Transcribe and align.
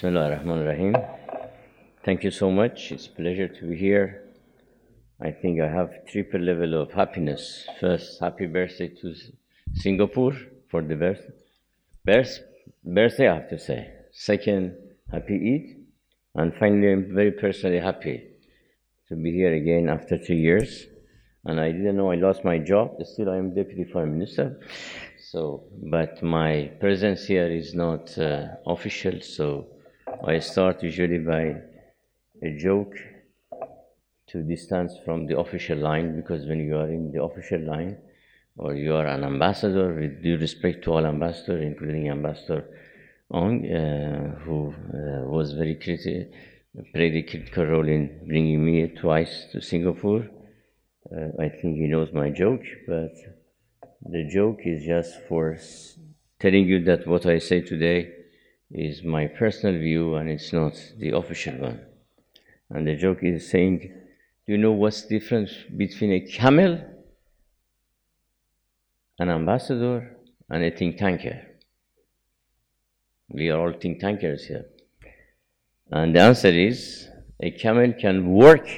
Bismillah 0.00 0.30
ar-Rahman 0.30 0.58
ar-Rahim. 0.60 0.96
Thank 2.06 2.24
you 2.24 2.30
so 2.30 2.50
much. 2.50 2.90
It's 2.90 3.06
a 3.06 3.10
pleasure 3.10 3.48
to 3.48 3.68
be 3.68 3.76
here. 3.76 4.22
I 5.20 5.30
think 5.30 5.60
I 5.60 5.68
have 5.68 6.06
triple 6.06 6.40
level 6.40 6.80
of 6.80 6.90
happiness. 6.90 7.68
First, 7.78 8.18
happy 8.18 8.46
birthday 8.46 8.88
to 8.88 9.14
Singapore 9.74 10.32
for 10.70 10.80
the 10.80 10.96
birth, 10.96 11.30
birth, 12.02 12.40
birthday, 12.82 13.28
I 13.28 13.34
have 13.34 13.50
to 13.50 13.58
say. 13.58 13.92
Second, 14.10 14.74
happy 15.12 15.36
Eid. 15.52 15.84
And 16.34 16.54
finally, 16.54 16.90
I'm 16.92 17.14
very 17.14 17.32
personally 17.32 17.80
happy 17.80 18.22
to 19.08 19.16
be 19.16 19.32
here 19.32 19.52
again 19.52 19.90
after 19.90 20.16
two 20.16 20.34
years. 20.48 20.86
And 21.44 21.60
I 21.60 21.72
didn't 21.72 21.98
know 21.98 22.10
I 22.10 22.14
lost 22.14 22.42
my 22.42 22.56
job. 22.56 22.92
Still, 23.02 23.28
I 23.28 23.36
am 23.36 23.54
deputy 23.54 23.84
prime 23.84 24.12
minister. 24.14 24.60
So, 25.30 25.64
but 25.90 26.22
my 26.22 26.70
presence 26.80 27.26
here 27.26 27.50
is 27.50 27.74
not 27.74 28.16
uh, 28.16 28.46
official. 28.66 29.20
So, 29.20 29.66
I 30.22 30.38
start 30.40 30.82
usually 30.82 31.18
by 31.18 31.56
a 32.42 32.50
joke 32.58 32.94
to 34.28 34.42
distance 34.42 34.92
from 35.02 35.26
the 35.26 35.38
official 35.38 35.78
line 35.78 36.14
because 36.14 36.46
when 36.46 36.60
you 36.60 36.76
are 36.76 36.90
in 36.90 37.10
the 37.10 37.22
official 37.22 37.60
line 37.60 37.96
or 38.58 38.74
you 38.74 38.94
are 38.94 39.06
an 39.06 39.24
ambassador, 39.24 39.94
with 39.94 40.22
due 40.22 40.36
respect 40.36 40.84
to 40.84 40.92
all 40.92 41.06
ambassadors, 41.06 41.62
including 41.62 42.10
Ambassador 42.10 42.66
Ong, 43.30 43.64
uh, 43.64 44.38
who 44.40 44.74
uh, 44.92 45.26
was 45.26 45.54
very 45.54 45.76
critical, 45.76 46.30
played 46.92 47.16
a 47.16 47.22
critical 47.22 47.64
role 47.64 47.88
in 47.88 48.20
bringing 48.26 48.62
me 48.62 48.88
twice 48.88 49.46
to 49.52 49.62
Singapore. 49.62 50.28
Uh, 51.10 51.42
I 51.42 51.48
think 51.48 51.78
he 51.78 51.86
knows 51.86 52.12
my 52.12 52.28
joke, 52.28 52.62
but 52.86 53.14
the 54.02 54.28
joke 54.30 54.60
is 54.64 54.84
just 54.84 55.18
for 55.28 55.56
telling 56.38 56.66
you 56.66 56.84
that 56.84 57.06
what 57.06 57.24
I 57.24 57.38
say 57.38 57.62
today 57.62 58.19
is 58.70 59.02
my 59.02 59.26
personal 59.26 59.78
view 59.80 60.14
and 60.14 60.28
it's 60.28 60.52
not 60.52 60.72
the 60.98 61.10
official 61.10 61.54
one. 61.54 61.80
And 62.70 62.86
the 62.86 62.96
joke 62.96 63.18
is 63.22 63.50
saying, 63.50 63.78
do 64.46 64.52
you 64.52 64.58
know 64.58 64.72
what's 64.72 65.02
the 65.02 65.18
difference 65.18 65.52
between 65.76 66.12
a 66.12 66.20
camel, 66.20 66.80
an 69.18 69.28
ambassador, 69.28 70.16
and 70.48 70.64
a 70.64 70.70
think 70.70 70.98
tanker? 70.98 71.46
We 73.28 73.50
are 73.50 73.60
all 73.60 73.72
think 73.72 74.00
tankers 74.00 74.46
here. 74.46 74.66
And 75.90 76.14
the 76.14 76.20
answer 76.20 76.48
is 76.48 77.08
a 77.40 77.50
camel 77.50 77.92
can 77.92 78.30
work 78.30 78.68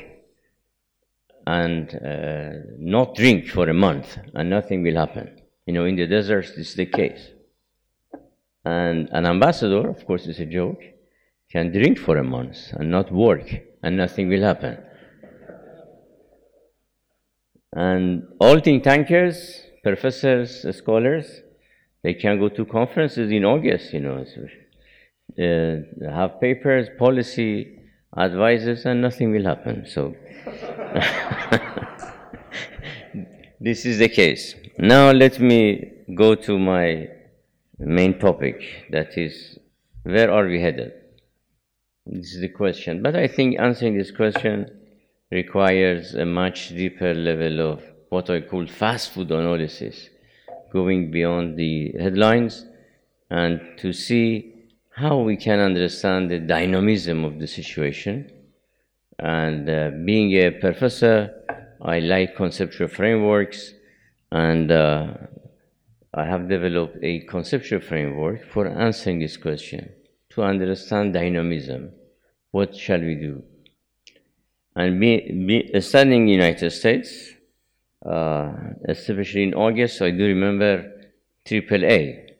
and 1.46 1.94
uh, 1.94 2.50
not 2.78 3.14
drink 3.14 3.48
for 3.48 3.68
a 3.68 3.74
month 3.74 4.18
and 4.34 4.48
nothing 4.48 4.82
will 4.82 4.96
happen. 4.96 5.38
You 5.66 5.74
know, 5.74 5.84
in 5.84 5.96
the 5.96 6.06
deserts, 6.06 6.50
this 6.50 6.70
is 6.70 6.74
the 6.74 6.86
case. 6.86 7.28
And 8.64 9.08
an 9.12 9.26
ambassador, 9.26 9.88
of 9.88 10.04
course, 10.06 10.26
it's 10.26 10.38
a 10.38 10.46
joke, 10.46 10.80
can 11.50 11.72
drink 11.72 11.98
for 11.98 12.16
a 12.16 12.24
month 12.24 12.72
and 12.72 12.90
not 12.90 13.12
work 13.12 13.50
and 13.82 13.96
nothing 13.96 14.28
will 14.28 14.42
happen. 14.42 14.78
And 17.74 18.28
all 18.38 18.60
think 18.60 18.84
tankers, 18.84 19.62
professors, 19.82 20.64
scholars, 20.76 21.42
they 22.02 22.14
can 22.14 22.38
go 22.38 22.48
to 22.48 22.64
conferences 22.64 23.30
in 23.30 23.44
August, 23.44 23.92
you 23.92 24.00
know, 24.00 24.24
uh, 25.38 25.76
have 26.10 26.40
papers, 26.40 26.88
policy, 26.98 27.78
advices, 28.16 28.84
and 28.84 29.00
nothing 29.00 29.30
will 29.32 29.44
happen. 29.44 29.86
So, 29.86 30.14
this 33.60 33.86
is 33.86 33.98
the 33.98 34.08
case. 34.08 34.56
Now, 34.78 35.12
let 35.12 35.40
me 35.40 35.92
go 36.14 36.34
to 36.34 36.58
my 36.58 37.08
main 37.86 38.18
topic 38.18 38.86
that 38.90 39.16
is, 39.16 39.58
where 40.02 40.30
are 40.30 40.46
we 40.46 40.60
headed? 40.60 40.92
This 42.06 42.34
is 42.34 42.40
the 42.40 42.48
question. 42.48 43.02
But 43.02 43.16
I 43.16 43.28
think 43.28 43.58
answering 43.58 43.96
this 43.96 44.10
question 44.10 44.70
requires 45.30 46.14
a 46.14 46.26
much 46.26 46.70
deeper 46.70 47.14
level 47.14 47.60
of 47.72 47.82
what 48.08 48.28
I 48.28 48.40
call 48.40 48.66
fast 48.66 49.12
food 49.12 49.30
analysis 49.30 50.10
going 50.72 51.10
beyond 51.10 51.56
the 51.56 51.92
headlines 51.98 52.66
and 53.30 53.60
to 53.78 53.92
see 53.92 54.52
how 54.94 55.18
we 55.18 55.36
can 55.36 55.58
understand 55.58 56.30
the 56.30 56.38
dynamism 56.38 57.24
of 57.24 57.38
the 57.38 57.46
situation. 57.46 58.30
And 59.18 59.68
uh, 59.68 59.90
being 60.04 60.32
a 60.32 60.50
professor, 60.50 61.30
I 61.80 62.00
like 62.00 62.36
conceptual 62.36 62.88
frameworks, 62.88 63.72
and 64.30 64.70
uh, 64.70 65.14
I 66.14 66.26
have 66.26 66.48
developed 66.48 66.98
a 67.02 67.20
conceptual 67.20 67.80
framework 67.80 68.44
for 68.52 68.66
answering 68.66 69.20
this 69.20 69.38
question 69.38 69.90
to 70.30 70.42
understand 70.42 71.14
dynamism. 71.14 71.90
What 72.50 72.76
shall 72.76 73.00
we 73.00 73.14
do? 73.14 73.42
And 74.76 75.00
be, 75.00 75.70
be, 75.72 75.80
studying 75.80 76.26
the 76.26 76.32
United 76.32 76.70
States, 76.70 77.32
uh, 78.04 78.52
especially 78.88 79.44
in 79.44 79.54
August, 79.54 80.02
I 80.02 80.10
do 80.10 80.26
remember 80.26 80.92
AAA, 81.46 82.30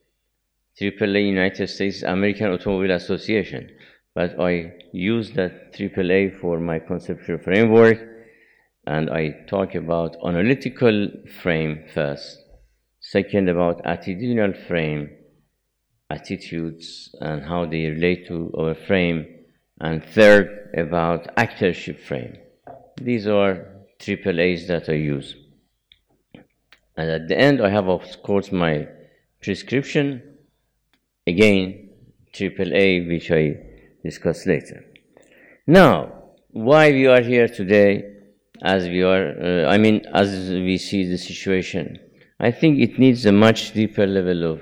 AAA 0.78 1.26
United 1.26 1.68
States 1.68 2.02
American 2.02 2.52
Automobile 2.52 2.92
Association. 2.92 3.70
But 4.14 4.38
I 4.38 4.74
use 4.92 5.30
that 5.32 5.72
AAA 5.72 6.40
for 6.40 6.60
my 6.60 6.78
conceptual 6.78 7.38
framework, 7.38 7.98
and 8.86 9.08
I 9.08 9.44
talk 9.48 9.74
about 9.74 10.16
analytical 10.24 11.08
frame 11.42 11.84
first, 11.94 12.38
second 13.12 13.46
about 13.50 13.84
attitudinal 13.84 14.54
frame, 14.66 15.10
attitudes 16.08 17.14
and 17.20 17.44
how 17.44 17.66
they 17.66 17.84
relate 17.96 18.26
to 18.26 18.50
our 18.58 18.74
frame, 18.74 19.18
and 19.80 20.02
third 20.02 20.46
about 20.78 21.20
actorship 21.36 21.98
frame. 22.00 22.34
These 22.96 23.26
are 23.26 23.52
AAAs 24.00 24.66
that 24.68 24.88
I 24.88 24.94
use. 25.16 25.36
And 26.96 27.10
at 27.10 27.28
the 27.28 27.38
end, 27.38 27.60
I 27.60 27.68
have, 27.68 27.88
of 27.88 28.22
course, 28.22 28.50
my 28.50 28.88
prescription, 29.42 30.06
again, 31.26 31.90
AAA, 32.32 33.08
which 33.08 33.30
I 33.30 33.44
discuss 34.02 34.46
later. 34.46 34.84
Now, 35.66 35.92
why 36.50 36.90
we 36.90 37.06
are 37.06 37.20
here 37.20 37.48
today, 37.48 37.90
as 38.62 38.88
we 38.88 39.02
are, 39.02 39.24
uh, 39.46 39.68
I 39.68 39.76
mean, 39.76 40.06
as 40.14 40.30
we 40.50 40.78
see 40.78 41.04
the 41.04 41.18
situation, 41.18 41.98
I 42.42 42.50
think 42.50 42.80
it 42.80 42.98
needs 42.98 43.24
a 43.24 43.30
much 43.30 43.72
deeper 43.72 44.04
level 44.04 44.42
of 44.52 44.60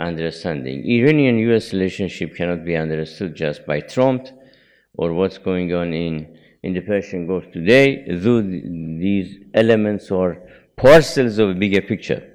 understanding. 0.00 0.86
Iranian 0.86 1.38
US 1.50 1.74
relationship 1.74 2.34
cannot 2.34 2.64
be 2.64 2.74
understood 2.74 3.36
just 3.36 3.66
by 3.66 3.80
Trump 3.80 4.26
or 4.94 5.12
what's 5.12 5.36
going 5.36 5.74
on 5.74 5.92
in, 5.92 6.38
in 6.62 6.72
the 6.72 6.80
Persian 6.80 7.26
Gulf 7.26 7.44
today, 7.52 8.06
though 8.08 8.40
these 8.40 9.36
elements 9.52 10.10
are 10.10 10.42
parcels 10.76 11.38
of 11.38 11.50
a 11.50 11.54
bigger 11.54 11.82
picture. 11.82 12.26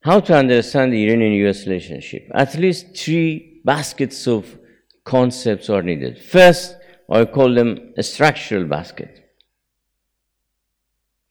How 0.00 0.20
to 0.20 0.34
understand 0.34 0.94
the 0.94 1.04
Iranian 1.06 1.34
US 1.46 1.66
relationship? 1.66 2.26
At 2.32 2.54
least 2.54 2.96
three 2.96 3.60
baskets 3.66 4.26
of 4.26 4.58
concepts 5.04 5.68
are 5.68 5.82
needed. 5.82 6.18
First, 6.18 6.74
I 7.10 7.26
call 7.26 7.52
them 7.52 7.92
a 7.98 8.02
structural 8.02 8.64
basket. 8.64 9.30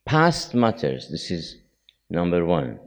Past 0.06 0.53
matters, 0.53 1.09
this 1.09 1.31
is 1.31 1.56
number 2.09 2.45
one. 2.45 2.79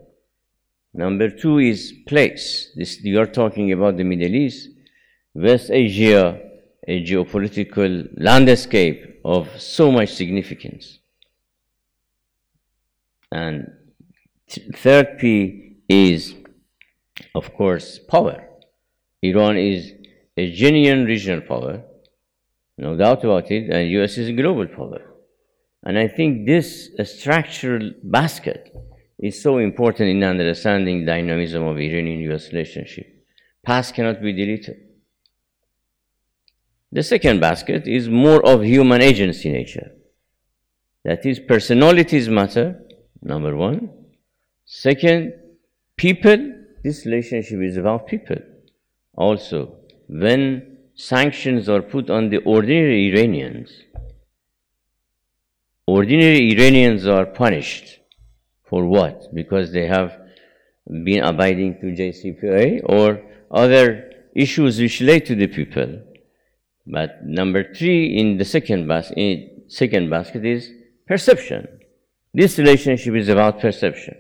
Number 0.94 1.30
two 1.30 1.58
is 1.58 1.92
place. 2.06 2.70
This, 2.76 3.02
you're 3.02 3.26
talking 3.26 3.72
about 3.72 3.96
the 3.96 4.04
Middle 4.04 4.34
East, 4.34 4.68
West 5.34 5.70
Asia, 5.70 6.38
a 6.86 7.02
geopolitical 7.02 8.08
landscape 8.16 9.20
of 9.24 9.48
so 9.60 9.90
much 9.90 10.10
significance. 10.10 10.98
And 13.30 13.72
third 14.74 15.18
P 15.18 15.76
is, 15.88 16.34
of 17.34 17.54
course, 17.54 17.98
power. 17.98 18.44
Iran 19.22 19.56
is 19.56 19.92
a 20.36 20.52
genuine 20.52 21.04
regional 21.06 21.40
power, 21.40 21.82
no 22.76 22.96
doubt 22.96 23.25
about 23.25 23.50
it, 23.50 23.70
and 23.70 23.90
US 23.90 24.18
is 24.18 24.28
a 24.28 24.32
global 24.32 24.66
power. 24.66 25.00
And 25.84 25.98
I 25.98 26.08
think 26.08 26.46
this 26.46 26.90
structural 27.04 27.92
basket 28.02 28.75
is 29.22 29.40
so 29.40 29.58
important 29.58 30.10
in 30.10 30.24
understanding 30.24 31.06
dynamism 31.06 31.62
of 31.62 31.78
Iranian-US 31.78 32.52
relationship. 32.52 33.06
Past 33.64 33.94
cannot 33.94 34.20
be 34.20 34.32
deleted. 34.32 34.76
The 36.90 37.04
second 37.04 37.40
basket 37.40 37.86
is 37.86 38.08
more 38.08 38.44
of 38.44 38.64
human 38.64 39.00
agency 39.00 39.50
nature. 39.50 39.92
That 41.04 41.24
is, 41.24 41.38
personalities 41.38 42.28
matter, 42.28 42.82
number 43.22 43.56
one. 43.56 43.90
Second, 44.64 45.34
people, 45.96 46.52
this 46.82 47.06
relationship 47.06 47.60
is 47.62 47.76
about 47.76 48.08
people. 48.08 48.36
Also, 49.14 49.76
when 50.08 50.78
sanctions 50.94 51.68
are 51.68 51.80
put 51.80 52.10
on 52.10 52.28
the 52.28 52.38
ordinary 52.38 53.12
Iranians, 53.12 53.70
ordinary 55.86 56.50
Iranians 56.52 57.06
are 57.06 57.26
punished 57.26 58.01
for 58.72 58.86
what? 58.86 59.34
Because 59.34 59.70
they 59.70 59.86
have 59.86 60.19
been 60.86 61.22
abiding 61.22 61.78
to 61.80 61.88
JCPOA 62.00 62.80
or 62.86 63.20
other 63.50 64.10
issues 64.34 64.80
which 64.80 64.98
relate 65.00 65.26
to 65.26 65.34
the 65.34 65.46
people. 65.46 66.00
But 66.86 67.10
number 67.22 67.74
three 67.74 68.16
in 68.19 68.38
the 68.38 68.46
second, 68.46 68.88
bas- 68.88 69.12
in 69.14 69.64
second 69.69 70.08
basket 70.08 70.46
is 70.46 70.70
perception. 71.06 71.69
This 72.32 72.58
relationship 72.58 73.14
is 73.14 73.28
about 73.28 73.60
perception. 73.60 74.16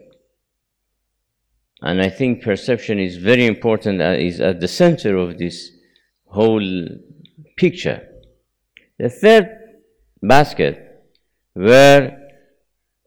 And 1.80 2.02
I 2.02 2.10
think 2.10 2.42
perception 2.42 2.98
is 2.98 3.16
very 3.16 3.46
important, 3.46 4.02
uh, 4.02 4.16
is 4.18 4.38
at 4.38 4.60
the 4.60 4.68
center 4.68 5.16
of 5.16 5.38
this 5.38 5.70
whole 6.26 6.88
picture. 7.56 8.06
The 8.98 9.08
third 9.08 9.48
basket, 10.20 10.74
where 11.54 12.21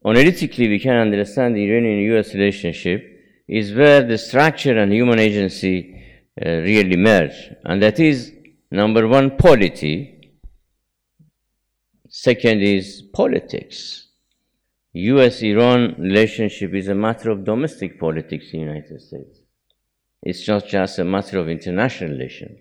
analytically 0.05 0.67
we 0.69 0.79
can 0.79 0.95
understand 0.95 1.55
the 1.55 1.63
Iranian-US 1.63 2.33
relationship, 2.33 3.15
is 3.47 3.73
where 3.73 4.03
the 4.03 4.17
structure 4.17 4.77
and 4.77 4.91
human 4.91 5.19
agency 5.19 6.03
uh, 6.43 6.49
really 6.49 6.97
merge. 6.97 7.51
And 7.63 7.81
that 7.81 7.99
is, 7.99 8.31
number 8.71 9.07
one, 9.07 9.37
polity. 9.37 10.33
Second 12.09 12.61
is 12.61 13.03
politics. 13.13 14.07
US-Iran 14.93 15.95
relationship 15.99 16.73
is 16.73 16.87
a 16.87 16.95
matter 16.95 17.29
of 17.29 17.43
domestic 17.43 17.99
politics 17.99 18.53
in 18.53 18.61
the 18.61 18.65
United 18.65 19.01
States. 19.01 19.39
It's 20.23 20.47
not 20.47 20.65
just 20.65 20.97
a 20.99 21.03
matter 21.03 21.37
of 21.37 21.49
international 21.49 22.11
relations. 22.11 22.59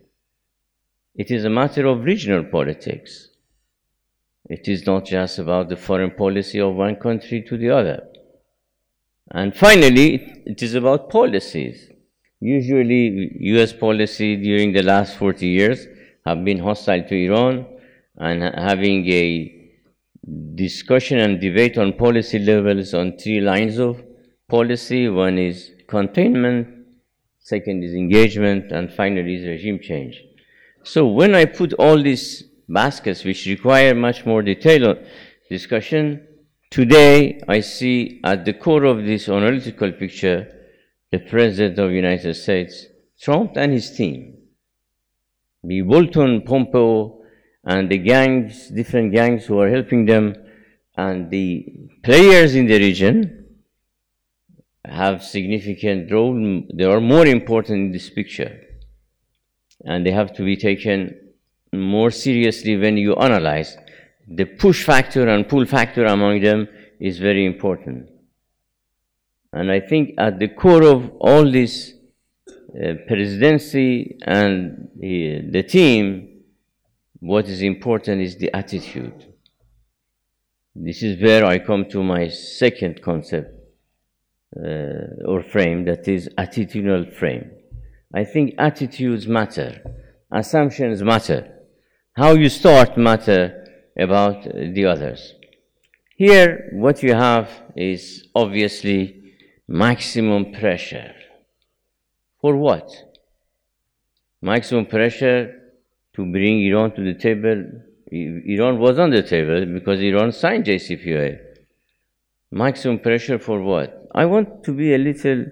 It 1.14 1.30
is 1.30 1.44
a 1.44 1.50
matter 1.50 1.86
of 1.86 2.04
regional 2.04 2.44
politics. 2.44 3.28
It 4.48 4.68
is 4.68 4.86
not 4.86 5.06
just 5.06 5.38
about 5.38 5.68
the 5.68 5.76
foreign 5.76 6.10
policy 6.10 6.60
of 6.60 6.74
one 6.74 6.96
country 6.96 7.42
to 7.48 7.56
the 7.56 7.70
other. 7.70 8.06
And 9.30 9.56
finally, 9.56 10.42
it, 10.44 10.62
is 10.62 10.74
about 10.74 11.08
policies. 11.08 11.88
Usually, 12.40 13.30
US 13.56 13.72
policy 13.72 14.36
during 14.36 14.72
the 14.72 14.82
last 14.82 15.16
40 15.16 15.46
years 15.46 15.86
have 16.26 16.44
been 16.44 16.58
hostile 16.58 17.02
to 17.04 17.14
Iran 17.14 17.66
and 18.16 18.42
having 18.42 19.08
a 19.08 19.62
discussion 20.54 21.18
and 21.20 21.40
debate 21.40 21.78
on 21.78 21.94
policy 21.94 22.38
levels 22.38 22.92
on 22.92 23.16
three 23.16 23.40
lines 23.40 23.78
of 23.78 24.02
policy. 24.48 25.08
One 25.08 25.38
is 25.38 25.70
containment, 25.88 26.68
second 27.38 27.82
is 27.82 27.94
engagement, 27.94 28.72
and 28.72 28.92
finally 28.92 29.36
is 29.36 29.46
regime 29.46 29.80
change. 29.80 30.22
So 30.82 31.06
when 31.06 31.34
I 31.34 31.46
put 31.46 31.72
all 31.74 32.02
these 32.02 32.44
baskets, 32.68 33.24
which 33.24 33.46
require 33.46 33.94
much 33.94 34.24
more 34.26 34.42
detailed 34.42 34.98
discussion, 35.50 36.26
today 36.70 37.40
I 37.48 37.60
see 37.60 38.20
at 38.24 38.44
the 38.44 38.54
core 38.54 38.84
of 38.84 39.04
this 39.04 39.28
analytical 39.28 39.92
picture 39.92 40.50
the 41.10 41.18
President 41.18 41.78
of 41.78 41.90
the 41.90 41.94
United 41.94 42.34
States, 42.34 42.86
Trump 43.20 43.52
and 43.56 43.72
his 43.72 43.96
team. 43.96 44.36
The 45.62 45.82
Bolton, 45.82 46.42
Pompeo, 46.42 47.22
and 47.64 47.88
the 47.88 47.98
gangs, 47.98 48.68
different 48.68 49.12
gangs 49.12 49.46
who 49.46 49.60
are 49.60 49.70
helping 49.70 50.06
them, 50.06 50.34
and 50.96 51.30
the 51.30 51.66
players 52.02 52.54
in 52.54 52.66
the 52.66 52.78
region 52.78 53.46
have 54.84 55.22
significant 55.22 56.10
role. 56.10 56.62
They 56.74 56.84
are 56.84 57.00
more 57.00 57.26
important 57.26 57.78
in 57.78 57.92
this 57.92 58.10
picture, 58.10 58.60
and 59.84 60.04
they 60.04 60.10
have 60.10 60.34
to 60.34 60.44
be 60.44 60.56
taken 60.56 61.23
more 61.80 62.10
seriously 62.10 62.76
when 62.76 62.96
you 62.96 63.14
analyze. 63.14 63.76
The 64.28 64.44
push 64.44 64.84
factor 64.84 65.28
and 65.28 65.48
pull 65.48 65.66
factor 65.66 66.06
among 66.06 66.40
them 66.40 66.68
is 67.00 67.18
very 67.18 67.44
important. 67.44 68.08
And 69.52 69.70
I 69.70 69.80
think 69.80 70.14
at 70.18 70.38
the 70.38 70.48
core 70.48 70.84
of 70.84 71.10
all 71.20 71.50
this 71.50 71.92
uh, 72.74 72.94
presidency 73.06 74.18
and 74.26 74.88
the, 74.98 75.48
the 75.50 75.62
team 75.62 76.34
what 77.24 77.48
is 77.48 77.62
important 77.62 78.20
is 78.20 78.36
the 78.36 78.54
attitude. 78.54 79.32
This 80.74 81.02
is 81.02 81.22
where 81.22 81.46
I 81.46 81.58
come 81.58 81.86
to 81.90 82.02
my 82.02 82.28
second 82.28 83.00
concept 83.00 83.48
uh, 84.56 85.24
or 85.26 85.42
frame, 85.42 85.86
that 85.86 86.06
is 86.06 86.28
attitudinal 86.36 87.14
frame. 87.14 87.50
I 88.12 88.24
think 88.24 88.56
attitudes 88.58 89.26
matter, 89.26 89.80
assumptions 90.30 91.02
matter, 91.02 91.50
how 92.16 92.32
you 92.32 92.48
start 92.48 92.96
matter 92.96 93.66
about 93.98 94.44
the 94.44 94.86
others. 94.86 95.34
Here, 96.16 96.68
what 96.72 97.02
you 97.02 97.12
have 97.12 97.50
is 97.76 98.28
obviously 98.34 99.34
maximum 99.66 100.52
pressure. 100.52 101.12
For 102.40 102.56
what? 102.56 102.88
Maximum 104.40 104.86
pressure 104.86 105.60
to 106.14 106.24
bring 106.24 106.64
Iran 106.66 106.94
to 106.94 107.02
the 107.02 107.14
table. 107.14 107.64
Iran 108.12 108.78
was 108.78 108.98
on 108.98 109.10
the 109.10 109.22
table 109.22 109.66
because 109.66 110.00
Iran 110.00 110.30
signed 110.30 110.66
JCPOA. 110.66 111.38
Maximum 112.52 113.00
pressure 113.00 113.40
for 113.40 113.60
what? 113.60 114.08
I 114.14 114.26
want 114.26 114.62
to 114.64 114.72
be 114.72 114.94
a 114.94 114.98
little 114.98 115.46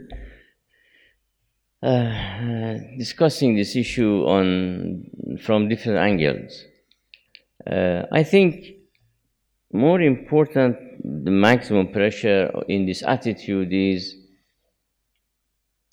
uh, 1.82 2.74
discussing 2.96 3.56
this 3.56 3.74
issue 3.74 4.24
on 4.24 5.38
from 5.42 5.68
different 5.68 5.98
angles. 5.98 6.64
Uh, 7.66 8.02
I 8.12 8.22
think 8.22 8.66
more 9.72 10.00
important, 10.00 10.76
the 11.02 11.30
maximum 11.30 11.88
pressure 11.88 12.50
in 12.68 12.86
this 12.86 13.02
attitude 13.02 13.72
is 13.72 14.14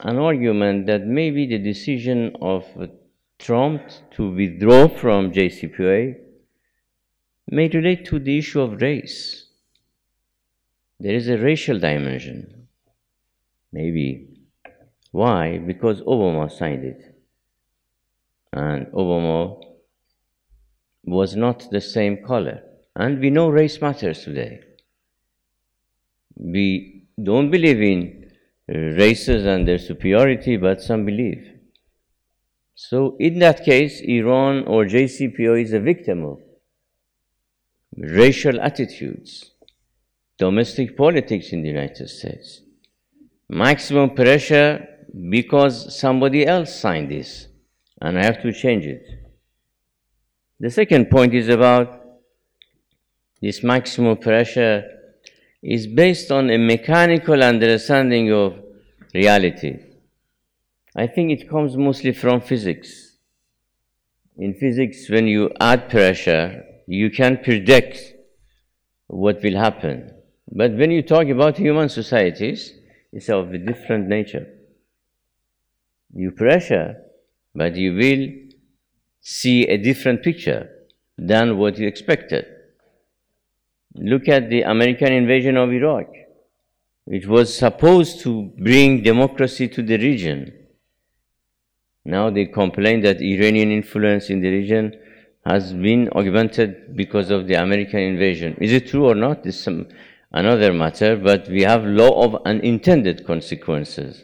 an 0.04 0.18
argument 0.18 0.86
that 0.88 1.06
maybe 1.06 1.48
the 1.48 1.58
decision 1.58 2.36
of 2.42 2.66
Trump 3.40 3.82
to 4.12 4.32
withdraw 4.32 4.88
from 4.88 5.32
JCPOA 5.32 6.16
may 7.48 7.68
relate 7.68 8.06
to 8.06 8.20
the 8.20 8.38
issue 8.38 8.62
of 8.62 8.82
race. 8.82 9.48
There 11.00 11.16
is 11.16 11.30
a 11.30 11.38
racial 11.38 11.80
dimension. 11.80 12.68
Maybe. 13.72 14.39
Why? 15.12 15.58
Because 15.58 16.02
Obama 16.02 16.52
signed 16.52 16.86
it. 16.86 17.02
And 18.54 18.88
Obama 18.88 19.62
was 21.04 21.36
not 21.36 21.70
the 21.72 21.82
same 21.82 22.24
color. 22.24 22.62
And 22.96 23.20
we 23.20 23.30
know 23.30 23.50
race 23.50 23.82
matters 23.82 24.24
today. 24.24 24.62
We 26.36 27.08
don't 27.22 27.52
believe 27.52 27.82
in 27.82 28.32
uh, 28.70 28.78
races 28.78 29.46
and 29.46 29.68
their 29.68 29.80
superiority, 29.80 30.58
but 30.58 30.82
some 30.82 31.06
believe. 31.06 31.60
So 32.76 33.18
in 33.20 33.40
that 33.40 33.66
case, 33.66 34.02
Iran 34.02 34.66
or 34.66 34.86
JCPO 34.86 35.62
is 35.62 35.74
a 35.74 35.80
victim 35.80 36.24
of 36.24 36.40
racial 37.98 38.62
attitudes, 38.62 39.52
domestic 40.38 40.96
politics 40.96 41.52
in 41.52 41.62
the 41.62 41.68
United 41.68 42.08
States, 42.08 42.62
maximum 43.50 44.12
pressure 44.12 44.88
because 45.30 45.98
somebody 45.98 46.46
else 46.46 46.74
signed 46.80 47.12
this 47.12 47.48
and 48.02 48.18
I 48.18 48.24
have 48.24 48.42
to 48.44 48.54
change 48.54 48.86
it. 48.86 49.04
The 50.60 50.70
second 50.70 51.10
point 51.10 51.34
is 51.34 51.50
about 51.50 52.02
this 53.42 53.64
maximum 53.64 54.18
pressure 54.18 54.84
is 55.62 55.88
based 55.88 56.32
on 56.32 56.50
a 56.50 56.58
mechanical 56.58 57.44
understanding 57.44 58.32
of 58.32 58.60
reality. 59.14 59.80
I 60.96 61.08
think 61.08 61.32
it 61.32 61.50
comes 61.50 61.76
mostly 61.76 62.14
from 62.14 62.42
physics. 62.42 63.18
In 64.38 64.54
physics, 64.54 65.10
when 65.10 65.28
you 65.28 65.52
add 65.60 65.90
pressure, 65.90 66.64
you 66.88 67.10
can 67.10 67.38
predict 67.38 68.00
what 69.08 69.42
will 69.44 69.58
happen. 69.58 70.14
But 70.52 70.74
when 70.74 70.92
you 70.92 71.02
talk 71.02 71.28
about 71.28 71.58
human 71.58 71.90
societies, 71.90 72.74
it's 73.12 73.30
of 73.30 73.54
a 73.54 73.58
different 73.58 74.08
nature. 74.08 74.48
You 76.14 76.32
pressure, 76.32 76.98
but 77.54 77.76
you 77.76 77.94
will 77.94 78.28
see 79.22 79.68
a 79.68 79.78
different 79.78 80.24
picture 80.24 80.70
than 81.18 81.58
what 81.58 81.78
you 81.78 81.88
expected. 81.88 82.46
Look 83.96 84.28
at 84.28 84.50
the 84.50 84.62
American 84.62 85.12
invasion 85.14 85.58
of 85.58 85.72
Iraq. 85.72 86.08
It 87.08 87.28
was 87.28 87.56
supposed 87.56 88.22
to 88.22 88.52
bring 88.58 89.04
democracy 89.04 89.68
to 89.70 89.82
the 89.82 89.98
region. 89.98 90.54
Now 92.06 92.30
they 92.30 92.46
complain 92.46 93.02
that 93.02 93.22
Iranian 93.22 93.72
influence 93.72 94.30
in 94.30 94.42
the 94.42 94.50
region 94.50 94.94
has 95.46 95.74
been 95.74 96.10
augmented 96.16 96.96
because 96.96 97.32
of 97.32 97.48
the 97.48 97.56
American 97.56 98.00
invasion. 98.00 98.56
Is 98.62 98.72
it 98.72 98.88
true 98.88 99.06
or 99.06 99.16
not? 99.16 99.46
Is 99.46 99.60
some, 99.60 99.88
another 100.32 100.72
matter, 100.74 101.18
but 101.18 101.48
we 101.50 101.64
have 101.64 101.84
law 101.84 102.24
of 102.24 102.42
unintended 102.46 103.26
consequences. 103.26 104.24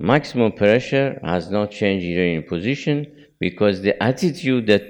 Maximum 0.00 0.52
pressure 0.52 1.20
has 1.22 1.50
not 1.50 1.70
changed 1.70 2.06
Iranian 2.06 2.42
position 2.42 3.06
because 3.38 3.82
the 3.82 4.02
attitude 4.02 4.66
that 4.66 4.82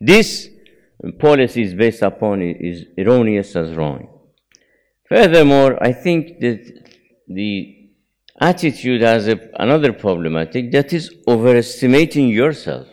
this 0.00 0.48
policy 1.18 1.62
is 1.62 1.74
based 1.74 2.02
upon 2.02 2.42
is 2.42 2.86
erroneous 2.98 3.54
as 3.56 3.74
wrong. 3.74 4.08
Furthermore, 5.08 5.82
I 5.82 5.92
think 5.92 6.40
that 6.40 6.60
the 7.28 7.90
attitude 8.40 9.02
has 9.02 9.28
a, 9.28 9.38
another 9.54 9.92
problematic 9.92 10.72
that 10.72 10.92
is 10.92 11.14
overestimating 11.28 12.28
yourself. 12.28 12.88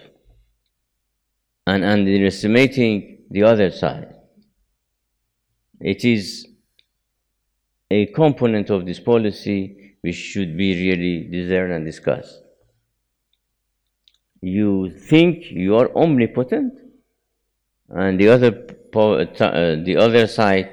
and 1.67 1.83
underestimating 1.83 3.25
the 3.29 3.43
other 3.43 3.69
side. 3.69 4.15
It 5.81 6.05
is 6.05 6.47
a 7.91 8.05
component 8.07 8.69
of 8.69 8.85
this 8.85 9.01
policy 9.01 9.76
which 10.01 10.15
should 10.15 10.57
be 10.57 10.73
really 10.73 11.27
discerned 11.29 11.73
and 11.73 11.85
discussed. 11.85 12.41
You 14.41 14.91
think 14.91 15.51
you 15.51 15.75
are 15.75 15.95
omnipotent, 15.95 16.79
and 17.89 18.19
the 18.19 18.29
other, 18.29 18.67
uh, 18.93 19.25
the 19.83 19.95
other 19.97 20.27
side, 20.27 20.69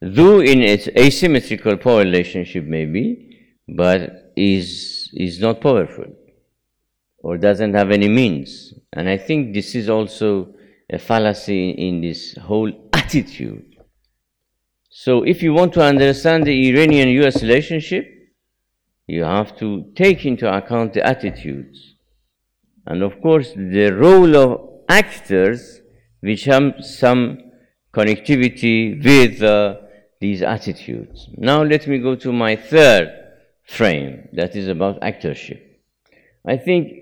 though 0.00 0.40
in 0.40 0.60
its 0.62 0.88
asymmetrical 0.88 1.76
power 1.76 2.00
relationship 2.00 2.64
maybe, 2.64 3.38
but 3.68 4.32
is, 4.36 5.10
is 5.14 5.40
not 5.40 5.60
powerful 5.60 6.06
or 7.18 7.38
doesn't 7.38 7.74
have 7.74 7.90
any 7.90 8.08
means. 8.08 8.74
And 8.92 9.08
I 9.08 9.16
think 9.16 9.54
this 9.54 9.74
is 9.74 9.88
also 9.88 10.54
a 10.90 10.98
fallacy 10.98 11.70
in 11.70 12.00
this 12.00 12.36
whole 12.36 12.72
attitude. 12.92 13.76
So 14.90 15.24
if 15.24 15.42
you 15.42 15.52
want 15.52 15.72
to 15.74 15.82
understand 15.82 16.46
the 16.46 16.68
Iranian-US 16.70 17.42
relationship, 17.42 18.15
you 19.06 19.24
have 19.24 19.56
to 19.58 19.92
take 19.94 20.24
into 20.24 20.52
account 20.52 20.94
the 20.94 21.06
attitudes. 21.06 21.94
And 22.86 23.02
of 23.02 23.20
course, 23.20 23.52
the 23.54 23.90
role 23.90 24.36
of 24.36 24.70
actors 24.88 25.80
which 26.20 26.44
have 26.44 26.74
some 26.80 27.38
connectivity 27.92 29.02
with 29.02 29.42
uh, 29.42 29.76
these 30.20 30.42
attitudes. 30.42 31.28
Now 31.36 31.62
let 31.62 31.86
me 31.86 31.98
go 31.98 32.16
to 32.16 32.32
my 32.32 32.56
third 32.56 33.12
frame, 33.64 34.28
that 34.32 34.54
is 34.56 34.68
about 34.68 35.00
actorship. 35.00 35.60
I 36.46 36.56
think 36.56 36.92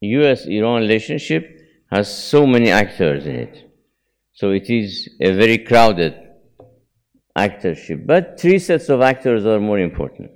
US-Iran 0.00 0.82
relationship 0.82 1.60
has 1.90 2.12
so 2.12 2.46
many 2.46 2.70
actors 2.70 3.26
in 3.26 3.36
it. 3.36 3.70
So 4.32 4.50
it 4.50 4.68
is 4.68 5.08
a 5.20 5.32
very 5.32 5.58
crowded 5.58 6.14
actorship. 7.36 8.06
But 8.06 8.38
three 8.40 8.58
sets 8.58 8.88
of 8.88 9.00
actors 9.00 9.46
are 9.46 9.60
more 9.60 9.78
important. 9.78 10.30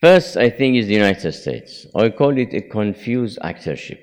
First, 0.00 0.38
I 0.38 0.48
think, 0.48 0.76
is 0.76 0.86
the 0.86 0.94
United 0.94 1.32
States. 1.32 1.86
I 1.94 2.08
call 2.08 2.36
it 2.38 2.54
a 2.54 2.62
confused 2.62 3.38
actorship. 3.42 4.00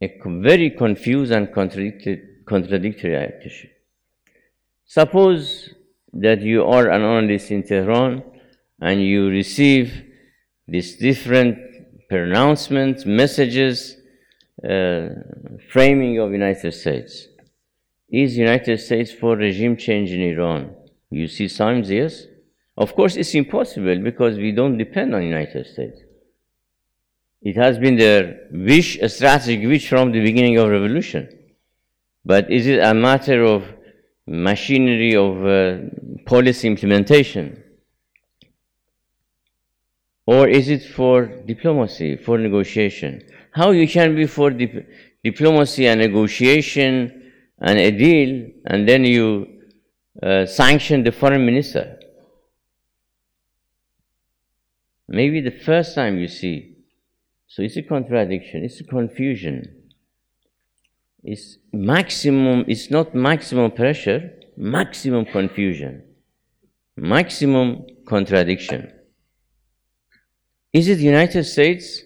A 0.00 0.08
very 0.24 0.70
confused 0.70 1.32
and 1.32 1.52
contradictory 1.52 2.22
actorship. 2.46 3.70
Suppose 4.86 5.74
that 6.12 6.42
you 6.42 6.64
are 6.64 6.88
an 6.90 7.02
analyst 7.02 7.50
in 7.50 7.64
Tehran 7.64 8.22
and 8.80 9.02
you 9.02 9.28
receive 9.28 10.04
these 10.66 10.96
different 10.96 11.58
pronouncements, 12.08 13.04
messages, 13.04 13.96
uh, 14.62 15.08
framing 15.70 16.18
of 16.18 16.30
United 16.32 16.72
States. 16.72 17.26
Is 18.08 18.36
United 18.36 18.78
States 18.78 19.12
for 19.12 19.36
regime 19.36 19.76
change 19.76 20.10
in 20.10 20.22
Iran? 20.22 20.74
You 21.10 21.26
see 21.28 21.48
signs, 21.48 21.90
yes? 21.90 22.26
Of 22.76 22.94
course, 22.94 23.16
it's 23.16 23.34
impossible 23.34 23.98
because 24.02 24.36
we 24.36 24.52
don't 24.52 24.78
depend 24.78 25.14
on 25.14 25.22
United 25.22 25.66
States. 25.66 26.00
It 27.42 27.56
has 27.56 27.78
been 27.78 27.96
their 27.96 28.48
wish, 28.52 28.98
a 28.98 29.08
strategic 29.08 29.66
wish 29.66 29.88
from 29.88 30.12
the 30.12 30.20
beginning 30.20 30.58
of 30.58 30.68
revolution. 30.68 31.28
But 32.24 32.50
is 32.50 32.66
it 32.66 32.80
a 32.80 32.92
matter 32.92 33.44
of 33.44 33.64
machinery 34.26 35.16
of 35.16 35.44
uh, 35.44 35.78
policy 36.26 36.68
implementation? 36.68 37.62
Or 40.26 40.48
is 40.48 40.68
it 40.68 40.84
for 40.84 41.26
diplomacy, 41.26 42.16
for 42.16 42.38
negotiation? 42.38 43.22
How 43.52 43.72
you 43.72 43.88
can 43.88 44.14
be 44.14 44.26
for 44.26 44.50
dip 44.50 44.88
diplomacy 45.24 45.86
and 45.88 46.00
negotiation 46.00 47.32
and 47.58 47.78
a 47.78 47.90
deal, 47.90 48.48
and 48.66 48.88
then 48.88 49.04
you 49.04 49.60
uh, 50.22 50.46
sanction 50.46 51.02
the 51.02 51.12
foreign 51.12 51.44
minister? 51.44 51.98
Maybe 55.10 55.40
the 55.40 55.50
first 55.50 55.96
time 55.96 56.18
you 56.18 56.28
see. 56.28 56.76
So 57.48 57.62
it's 57.62 57.76
a 57.76 57.82
contradiction, 57.82 58.64
it's 58.64 58.80
a 58.80 58.84
confusion. 58.84 59.90
It's 61.24 61.58
maximum, 61.72 62.64
it's 62.68 62.90
not 62.92 63.12
maximum 63.12 63.72
pressure, 63.72 64.30
maximum 64.56 65.24
confusion, 65.24 66.04
maximum 66.96 67.86
contradiction. 68.06 68.92
Is 70.72 70.86
it 70.88 71.00
United 71.00 71.42
States? 71.42 72.02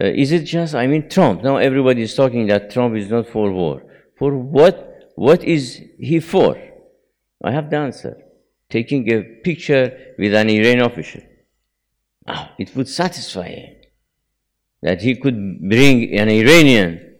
Uh, 0.00 0.06
is 0.06 0.30
it 0.30 0.44
just, 0.44 0.76
I 0.76 0.86
mean, 0.86 1.10
Trump? 1.10 1.42
Now 1.42 1.56
everybody 1.56 2.02
is 2.02 2.14
talking 2.14 2.46
that 2.46 2.70
Trump 2.70 2.96
is 2.96 3.10
not 3.10 3.28
for 3.28 3.50
war. 3.50 3.82
For 4.16 4.36
what? 4.36 5.12
What 5.16 5.42
is 5.42 5.82
he 5.98 6.20
for? 6.20 6.56
I 7.42 7.50
have 7.50 7.70
the 7.70 7.76
answer. 7.76 8.16
Taking 8.70 9.12
a 9.12 9.22
picture 9.42 10.14
with 10.16 10.32
an 10.32 10.48
Iranian 10.48 10.82
official. 10.82 11.22
Oh, 12.26 12.48
it 12.58 12.74
would 12.74 12.88
satisfy 12.88 13.48
him 13.48 13.76
that 14.82 15.02
he 15.02 15.16
could 15.16 15.60
bring 15.68 16.16
an 16.18 16.28
Iranian. 16.28 17.16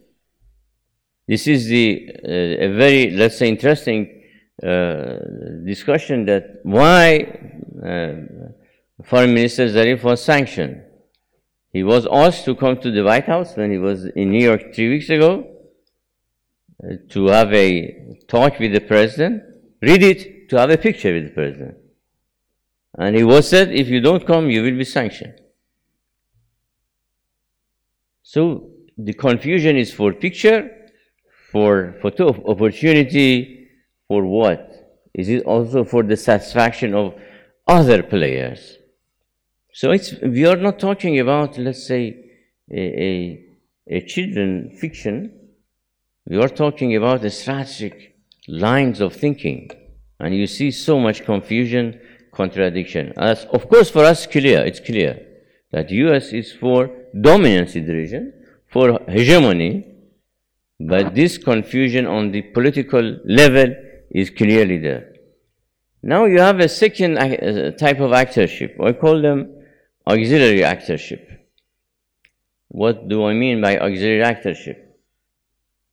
This 1.27 1.47
is 1.47 1.67
the 1.67 2.11
uh, 2.23 2.67
a 2.67 2.69
very, 2.77 3.11
let's 3.11 3.39
say, 3.39 3.49
interesting 3.49 4.23
uh, 4.63 5.17
discussion 5.65 6.27
that 6.27 6.61
why 6.63 7.25
uh, 7.83 8.13
Foreign 9.03 9.35
Minister 9.35 9.67
Zarif 9.69 10.03
was 10.05 10.23
sanctioned. 10.23 10.83
He 11.73 11.83
was 11.83 12.07
asked 12.11 12.45
to 12.45 12.55
come 12.55 12.79
to 12.81 12.91
the 12.91 13.03
White 13.03 13.27
House 13.27 13.57
when 13.57 13.71
he 13.71 13.79
was 13.79 14.05
in 14.05 14.31
New 14.31 14.45
York 14.45 14.75
three 14.75 14.91
weeks 14.91 15.11
ago 15.11 15.45
uh, 16.83 16.97
to 17.11 17.27
have 17.27 17.53
a 17.53 18.17
talk 18.29 18.59
with 18.59 18.73
the 18.73 18.81
president. 18.81 19.43
Read 19.83 20.03
it 20.03 20.49
to 20.51 20.57
have 20.57 20.71
a 20.71 20.79
picture 20.79 21.13
with 21.13 21.25
the 21.25 21.31
president. 21.31 21.77
And 22.97 23.17
he 23.17 23.25
was 23.25 23.49
said, 23.49 23.73
if 23.73 23.89
you 23.89 24.01
don't 24.01 24.27
come, 24.27 24.51
you 24.51 24.63
will 24.63 24.77
be 24.77 24.85
sanctioned. 24.85 25.41
So 28.23 28.71
the 28.97 29.13
confusion 29.13 29.77
is 29.77 29.93
for 29.93 30.13
picture, 30.13 30.71
for 31.51 31.97
photo 32.01 32.29
opportunity, 32.51 33.69
for 34.09 34.25
what? 34.25 34.71
Is 35.15 35.29
it 35.29 35.45
also 35.45 35.85
for 35.85 36.03
the 36.03 36.17
satisfaction 36.17 36.95
of 36.95 37.15
other 37.67 38.03
players? 38.03 38.79
So 39.73 39.91
it's, 39.91 40.15
we 40.23 40.47
are 40.47 40.57
not 40.57 40.79
talking 40.79 41.19
about, 41.19 41.59
let's 41.59 41.87
say, 41.87 42.25
a, 42.71 42.81
a, 42.81 43.45
a 43.89 44.07
children 44.07 44.77
fiction. 44.81 45.33
We 46.27 46.37
are 46.39 46.49
talking 46.49 46.95
about 46.95 47.23
the 47.23 47.31
strategic 47.31 48.17
lines 48.47 49.01
of 49.01 49.15
thinking. 49.15 49.71
And 50.21 50.35
you 50.35 50.47
see 50.47 50.71
so 50.71 51.01
much 51.01 51.25
confusion 51.25 52.01
contradiction. 52.35 53.13
As 53.17 53.45
of 53.47 53.69
course, 53.69 53.91
for 53.91 54.05
us, 54.05 54.27
clear. 54.27 54.65
It's 54.65 54.81
clear 54.81 55.21
that 55.73 55.91
U.S. 55.91 56.33
is 56.33 56.53
for 56.53 56.91
dominance 57.21 57.75
in 57.77 57.87
the 57.87 57.95
region, 57.95 58.33
for 58.69 59.01
hegemony, 59.09 59.87
but 60.81 61.15
this 61.15 61.39
confusion 61.39 62.07
on 62.07 62.33
the 62.33 62.43
political 62.43 63.19
level 63.25 63.75
is 64.11 64.31
clearly 64.31 64.79
there. 64.79 65.13
Now 66.03 66.27
you 66.27 66.39
have 66.41 66.61
a 66.61 66.69
second 66.69 67.17
uh, 67.19 67.71
type 67.73 68.01
of 68.01 68.11
actorship. 68.11 68.79
I 68.85 68.93
call 68.93 69.23
them 69.23 69.55
auxiliary 70.07 70.61
actorship. 70.61 71.39
What 72.69 73.09
do 73.09 73.25
I 73.25 73.33
mean 73.33 73.61
by 73.63 73.79
auxiliary 73.79 74.23
actorship? 74.23 74.77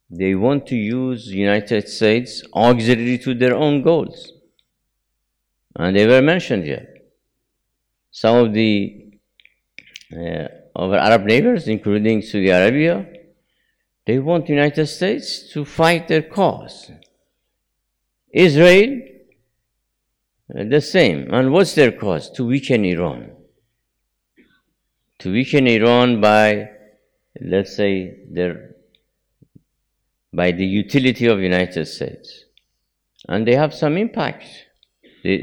They 0.10 0.36
want 0.36 0.67
to 0.67 0.75
use 0.75 1.27
United 1.27 1.88
States 1.88 2.43
auxiliary 2.53 3.17
to 3.19 3.33
their 3.33 3.55
own 3.55 3.81
goals. 3.81 4.33
And 5.75 5.96
they 5.96 6.06
were 6.06 6.22
mentioned 6.22 6.63
here. 6.63 6.88
Some 8.12 8.46
of 8.46 8.54
the 8.54 9.12
uh, 10.13 10.48
our 10.75 10.96
Arab 10.96 11.25
neighbors, 11.25 11.68
including 11.68 12.22
Saudi 12.22 12.50
Arabia, 12.50 13.06
they 14.06 14.20
want 14.20 14.48
the 14.48 14.54
United 14.54 14.88
States 14.88 15.51
to 15.54 15.63
fight 15.63 16.08
their 16.08 16.22
cause. 16.22 16.92
Israel, 18.32 19.01
uh, 20.54 20.63
the 20.63 20.82
same. 20.82 21.34
And 21.34 21.51
what's 21.51 21.75
their 21.75 21.92
cause? 21.92 22.30
To 22.32 22.46
weaken 22.46 22.86
Iran. 22.86 23.32
To 25.20 25.32
weaken 25.32 25.68
Iran 25.68 26.20
by, 26.20 26.72
let's 27.40 27.75
say, 27.75 28.25
their, 28.30 28.75
by 30.34 30.51
the 30.51 30.66
utility 30.66 31.28
of 31.28 31.40
United 31.40 31.86
States. 31.86 32.46
And 33.28 33.48
they 33.48 33.56
have 33.56 33.74
some 33.74 33.98
impact 33.98 34.46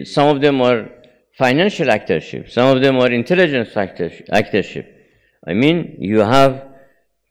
some 0.05 0.29
of 0.35 0.41
them 0.41 0.61
are 0.61 0.91
financial 1.37 1.87
actorship, 1.87 2.51
some 2.51 2.77
of 2.77 2.83
them 2.83 2.97
are 2.97 3.11
intelligence 3.11 3.71
actorship. 3.75 4.87
I 5.47 5.55
mean, 5.55 5.97
you 5.99 6.19
have 6.19 6.67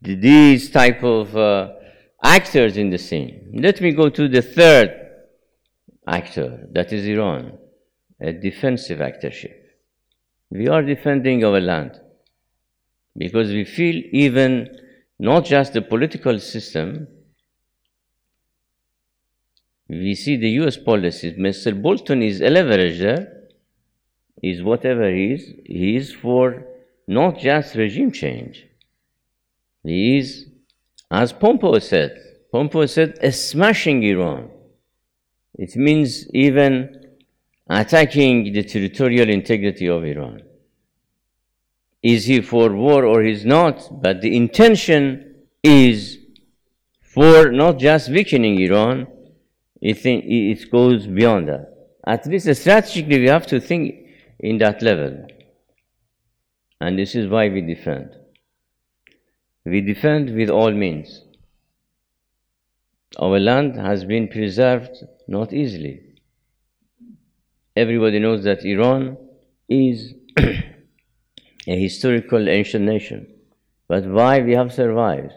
these 0.01 0.69
type 0.69 1.03
of 1.03 1.35
uh, 1.35 1.73
actors 2.23 2.77
in 2.77 2.89
the 2.89 2.97
scene. 2.97 3.51
Let 3.53 3.81
me 3.81 3.91
go 3.91 4.09
to 4.09 4.27
the 4.27 4.41
third 4.41 5.07
actor, 6.07 6.67
that 6.71 6.93
is 6.93 7.05
Iran, 7.05 7.57
a 8.21 8.31
defensive 8.31 8.99
actorship. 8.99 9.53
We 10.49 10.67
are 10.69 10.81
defending 10.81 11.43
our 11.43 11.59
land 11.59 11.99
because 13.17 13.49
we 13.49 13.65
feel 13.65 14.01
even 14.11 14.79
not 15.19 15.45
just 15.45 15.73
the 15.73 15.81
political 15.81 16.39
system. 16.39 17.07
We 19.89 20.15
see 20.15 20.35
the 20.35 20.49
US 20.61 20.77
policies. 20.77 21.33
Mr. 21.33 21.79
Bolton 21.81 22.21
is 22.21 22.41
a 22.41 22.49
leverager, 22.49 23.27
is 24.43 24.61
whatever 24.61 25.09
he 25.09 25.33
is, 25.33 25.53
he 25.65 25.95
is 25.95 26.13
for 26.13 26.65
not 27.07 27.39
just 27.39 27.75
regime 27.75 28.11
change. 28.11 28.67
He 29.83 30.17
is, 30.17 30.45
as 31.09 31.31
Pompeo 31.31 31.79
said, 31.79 32.19
Pompeo 32.51 32.85
said, 32.85 33.17
a 33.21 33.31
smashing 33.31 34.03
Iran. 34.03 34.49
It 35.55 35.75
means 35.75 36.29
even 36.33 37.15
attacking 37.69 38.53
the 38.53 38.63
territorial 38.63 39.29
integrity 39.29 39.87
of 39.87 40.03
Iran. 40.03 40.41
Is 42.03 42.25
he 42.25 42.41
for 42.41 42.71
war 42.73 43.05
or 43.05 43.23
is 43.23 43.45
not? 43.45 44.01
But 44.01 44.21
the 44.21 44.35
intention 44.35 45.35
is 45.63 46.19
for 47.01 47.51
not 47.51 47.79
just 47.79 48.09
weakening 48.09 48.59
Iran, 48.59 49.07
it, 49.81 50.05
it 50.05 50.71
goes 50.71 51.07
beyond 51.07 51.49
that. 51.49 51.73
At 52.05 52.25
least 52.25 52.53
strategically, 52.55 53.19
we 53.19 53.27
have 53.27 53.47
to 53.47 53.59
think 53.59 53.95
in 54.39 54.57
that 54.59 54.81
level. 54.81 55.27
And 56.79 56.97
this 56.97 57.15
is 57.15 57.27
why 57.27 57.49
we 57.49 57.61
defend. 57.61 58.15
We 59.65 59.81
defend 59.81 60.35
with 60.35 60.49
all 60.49 60.71
means. 60.71 61.23
Our 63.19 63.39
land 63.39 63.75
has 63.77 64.05
been 64.05 64.27
preserved 64.27 65.03
not 65.27 65.53
easily. 65.53 66.01
Everybody 67.75 68.19
knows 68.19 68.43
that 68.43 68.63
Iran 68.63 69.17
is 69.67 70.13
a 70.37 70.63
historical 71.65 72.47
ancient 72.47 72.85
nation. 72.85 73.27
But 73.87 74.05
why 74.05 74.41
we 74.41 74.53
have 74.53 74.73
survived 74.73 75.33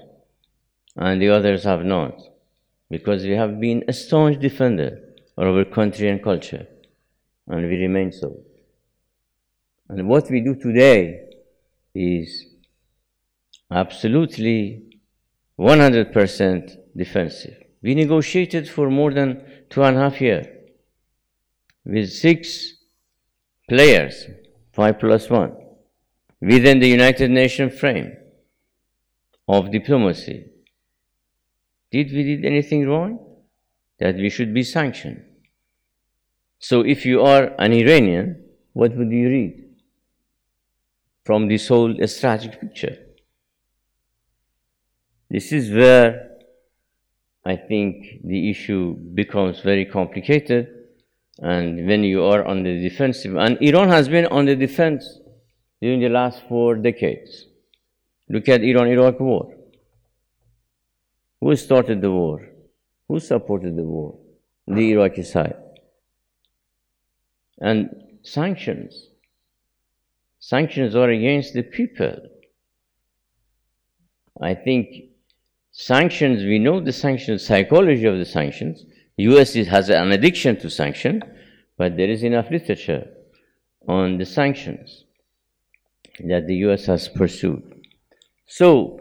and 0.97 1.20
the 1.20 1.30
others 1.30 1.64
have 1.64 1.85
not? 1.85 2.20
Because 2.90 3.25
we 3.25 3.30
have 3.30 3.61
been 3.61 3.85
a 3.87 3.92
staunch 3.92 4.40
defender 4.40 4.99
of 5.37 5.47
our 5.54 5.64
country 5.64 6.09
and 6.09 6.23
culture, 6.23 6.66
and 7.47 7.62
we 7.62 7.76
remain 7.76 8.12
so. 8.12 8.37
And 9.88 10.09
what 10.09 10.30
we 10.30 10.40
do 10.40 10.54
today 10.54 11.30
is 11.94 12.47
absolutely 13.70 14.90
100% 15.59 16.76
defensive. 16.97 17.56
We 17.82 17.94
negotiated 17.94 18.68
for 18.68 18.90
more 18.90 19.12
than 19.12 19.44
two 19.70 19.82
and 19.82 19.97
a 19.97 20.00
half 20.00 20.20
years 20.20 20.47
with 21.85 22.11
six 22.11 22.75
players, 23.68 24.26
five 24.73 24.99
plus 24.99 25.30
one, 25.30 25.56
within 26.40 26.78
the 26.80 26.88
United 26.88 27.30
Nations 27.30 27.78
frame 27.78 28.16
of 29.49 29.70
diplomacy. 29.70 30.47
Did 31.90 32.12
we 32.12 32.23
did 32.23 32.44
anything 32.44 32.87
wrong? 32.87 33.18
That 33.99 34.16
we 34.16 34.30
should 34.30 34.54
be 34.54 34.62
sanctioned. 34.62 35.23
So 36.59 36.82
if 36.82 37.04
you 37.04 37.23
are 37.23 37.52
an 37.59 37.73
Iranian, 37.73 38.44
what 38.73 38.97
would 38.97 39.11
you 39.11 39.28
read 39.28 39.64
from 41.25 41.49
this 41.49 41.68
whole 41.68 41.94
strategic 42.06 42.61
picture? 42.61 42.97
This 45.28 45.52
is 45.52 45.70
where 45.70 46.30
I 47.44 47.56
think 47.56 48.20
the 48.25 48.50
issue 48.50 48.94
becomes 48.94 49.61
very 49.61 49.85
complicated. 49.85 50.68
And 51.38 51.87
when 51.87 52.04
you 52.04 52.25
are 52.25 52.44
on 52.44 52.62
the 52.62 52.80
defensive, 52.82 53.37
and 53.37 53.56
Iran 53.61 53.88
has 53.88 54.09
been 54.09 54.26
on 54.26 54.44
the 54.44 54.56
defense 54.56 55.20
during 55.80 56.00
the 56.00 56.09
last 56.11 56.42
four 56.49 56.76
decades. 56.76 57.47
Look 58.28 58.49
at 58.49 58.62
Iran 58.62 58.88
Iraq 58.88 59.18
war. 59.20 59.54
Who 61.40 61.54
started 61.56 62.00
the 62.00 62.11
war? 62.11 62.49
Who 63.09 63.18
supported 63.20 63.76
the 63.76 63.84
war? 63.84 64.19
The 64.67 64.93
Iraqi 64.93 65.23
side. 65.23 65.56
And 67.58 67.91
sanctions. 68.23 69.08
Sanctions 70.38 70.95
are 70.95 71.10
against 71.10 71.54
the 71.54 71.62
people. 71.62 72.17
I 74.41 74.54
think 74.54 75.10
Sanctions, 75.73 76.43
we 76.43 76.58
know 76.58 76.80
the 76.80 76.93
sanctions, 76.93 77.47
psychology 77.47 78.04
of 78.04 78.19
the 78.19 78.25
sanctions. 78.25 78.84
US 79.17 79.54
has 79.54 79.88
an 79.88 80.12
addiction 80.12 80.58
to 80.60 80.71
sanction, 80.71 81.23
but 81.78 81.97
there 81.97 82.10
is 82.10 82.23
enough 82.23 82.50
literature 82.50 83.08
on 83.86 84.19
the 84.19 84.26
sanctions 84.26 85.04
that 86.25 86.47
the 86.47 86.56
US 86.67 86.86
has 86.86 87.08
pursued. 87.08 87.62
So, 88.47 89.00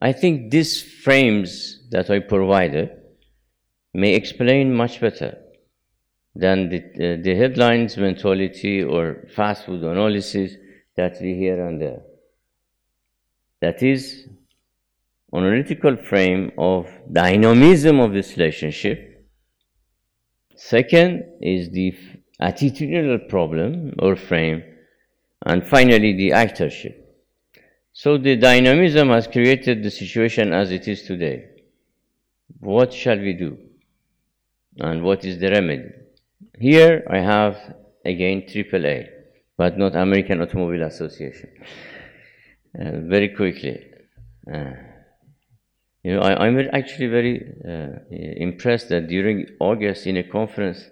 I 0.00 0.12
think 0.12 0.50
these 0.50 0.82
frames 0.82 1.88
that 1.90 2.10
I 2.10 2.18
provided 2.18 2.90
may 3.94 4.14
explain 4.14 4.74
much 4.74 5.00
better 5.00 5.38
than 6.34 6.68
the, 6.68 6.78
uh, 6.78 7.22
the 7.22 7.34
headlines 7.34 7.96
mentality 7.96 8.82
or 8.82 9.26
fast 9.34 9.64
food 9.64 9.82
analysis 9.82 10.52
that 10.96 11.16
we 11.20 11.34
hear 11.34 11.66
and 11.66 11.80
there. 11.80 12.02
That 13.62 13.82
is 13.82 14.28
analytical 15.34 15.96
frame 15.96 16.52
of 16.58 16.88
dynamism 17.10 18.00
of 18.00 18.12
this 18.12 18.36
relationship. 18.36 19.26
Second 20.56 21.24
is 21.40 21.70
the 21.70 21.94
attitudinal 22.40 23.28
problem 23.28 23.94
or 23.98 24.14
frame. 24.16 24.62
And 25.44 25.66
finally, 25.66 26.14
the 26.14 26.30
actorship. 26.30 26.96
So 27.98 28.18
the 28.18 28.36
dynamism 28.36 29.08
has 29.08 29.26
created 29.26 29.82
the 29.82 29.90
situation 29.90 30.52
as 30.52 30.70
it 30.70 30.86
is 30.86 31.04
today. 31.04 31.46
What 32.60 32.92
shall 32.92 33.18
we 33.18 33.32
do? 33.32 33.56
And 34.76 35.02
what 35.02 35.24
is 35.24 35.38
the 35.38 35.48
remedy? 35.50 35.88
Here 36.60 37.02
I 37.10 37.20
have 37.20 37.56
again 38.04 38.42
AAA, 38.42 39.08
but 39.56 39.78
not 39.78 39.96
American 39.96 40.42
Automobile 40.42 40.82
Association. 40.82 41.48
Uh, 42.78 43.00
very 43.14 43.30
quickly. 43.30 43.82
Uh, 44.52 44.72
you 46.02 46.16
know, 46.16 46.20
I, 46.20 46.48
am 46.48 46.68
actually 46.74 47.06
very 47.06 47.34
uh, 47.66 48.14
impressed 48.46 48.90
that 48.90 49.08
during 49.08 49.46
August 49.58 50.06
in 50.06 50.18
a 50.18 50.22
conference, 50.22 50.84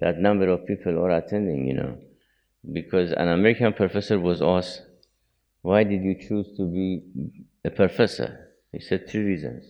that 0.00 0.18
number 0.18 0.48
of 0.48 0.66
people 0.66 0.98
are 1.04 1.12
attending, 1.12 1.68
you 1.68 1.74
know, 1.74 1.98
because 2.72 3.12
an 3.12 3.28
American 3.28 3.72
professor 3.74 4.18
was 4.18 4.42
asked, 4.42 4.82
why 5.62 5.84
did 5.84 6.02
you 6.02 6.14
choose 6.14 6.56
to 6.56 6.66
be 6.66 7.02
a 7.64 7.70
professor? 7.70 8.50
He 8.72 8.80
said 8.80 9.08
three 9.08 9.24
reasons. 9.24 9.64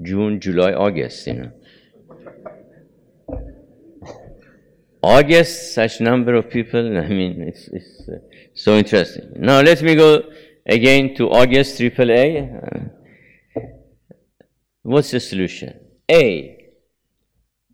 June, 0.00 0.40
July, 0.40 0.72
August, 0.72 1.26
you 1.26 1.34
know. 1.34 1.52
August, 5.02 5.74
such 5.74 6.00
number 6.00 6.34
of 6.34 6.50
people, 6.50 6.98
I 6.98 7.08
mean, 7.08 7.42
it's, 7.42 7.68
it's 7.68 8.08
uh, 8.08 8.18
so 8.54 8.76
interesting. 8.76 9.32
Now 9.36 9.60
let 9.60 9.80
me 9.82 9.94
go 9.94 10.22
again 10.66 11.14
to 11.16 11.30
August 11.30 11.78
AAA. 11.80 12.30
Uh, 12.62 12.96
What's 14.82 15.10
the 15.10 15.18
solution? 15.18 15.80
A, 16.08 16.70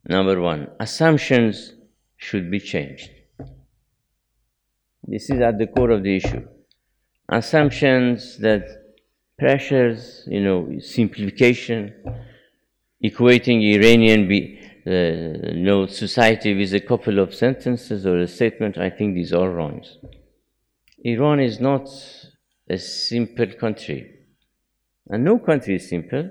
number 0.09 0.41
one, 0.41 0.69
assumptions 0.81 1.75
should 2.17 2.51
be 2.51 2.59
changed. 2.59 3.11
This 5.07 5.29
is 5.29 5.41
at 5.41 5.59
the 5.59 5.67
core 5.67 5.91
of 5.91 6.03
the 6.03 6.17
issue. 6.17 6.49
Assumptions 7.33 8.37
that 8.39 8.65
pressures, 9.39 10.23
you 10.27 10.43
know, 10.43 10.79
simplification, 10.81 11.95
equating 13.03 13.63
Iranian 13.75 14.29
be, 14.29 14.61
uh, 14.87 14.91
you 15.57 15.65
know, 15.65 15.87
society 15.87 16.55
with 16.55 16.75
a 16.75 16.81
couple 16.81 17.19
of 17.19 17.35
sentences 17.35 18.05
or 18.05 18.19
a 18.19 18.29
statement, 18.29 18.77
I 18.77 18.91
think 18.91 19.15
these 19.15 19.33
are 19.33 19.49
wrong. 19.49 19.83
Iran 21.05 21.41
is 21.41 21.59
not 21.59 21.89
a 22.69 22.77
simple 22.77 23.47
country. 23.59 24.01
And 25.09 25.25
no 25.25 25.39
country 25.39 25.77
is 25.77 25.89
simple. 25.89 26.31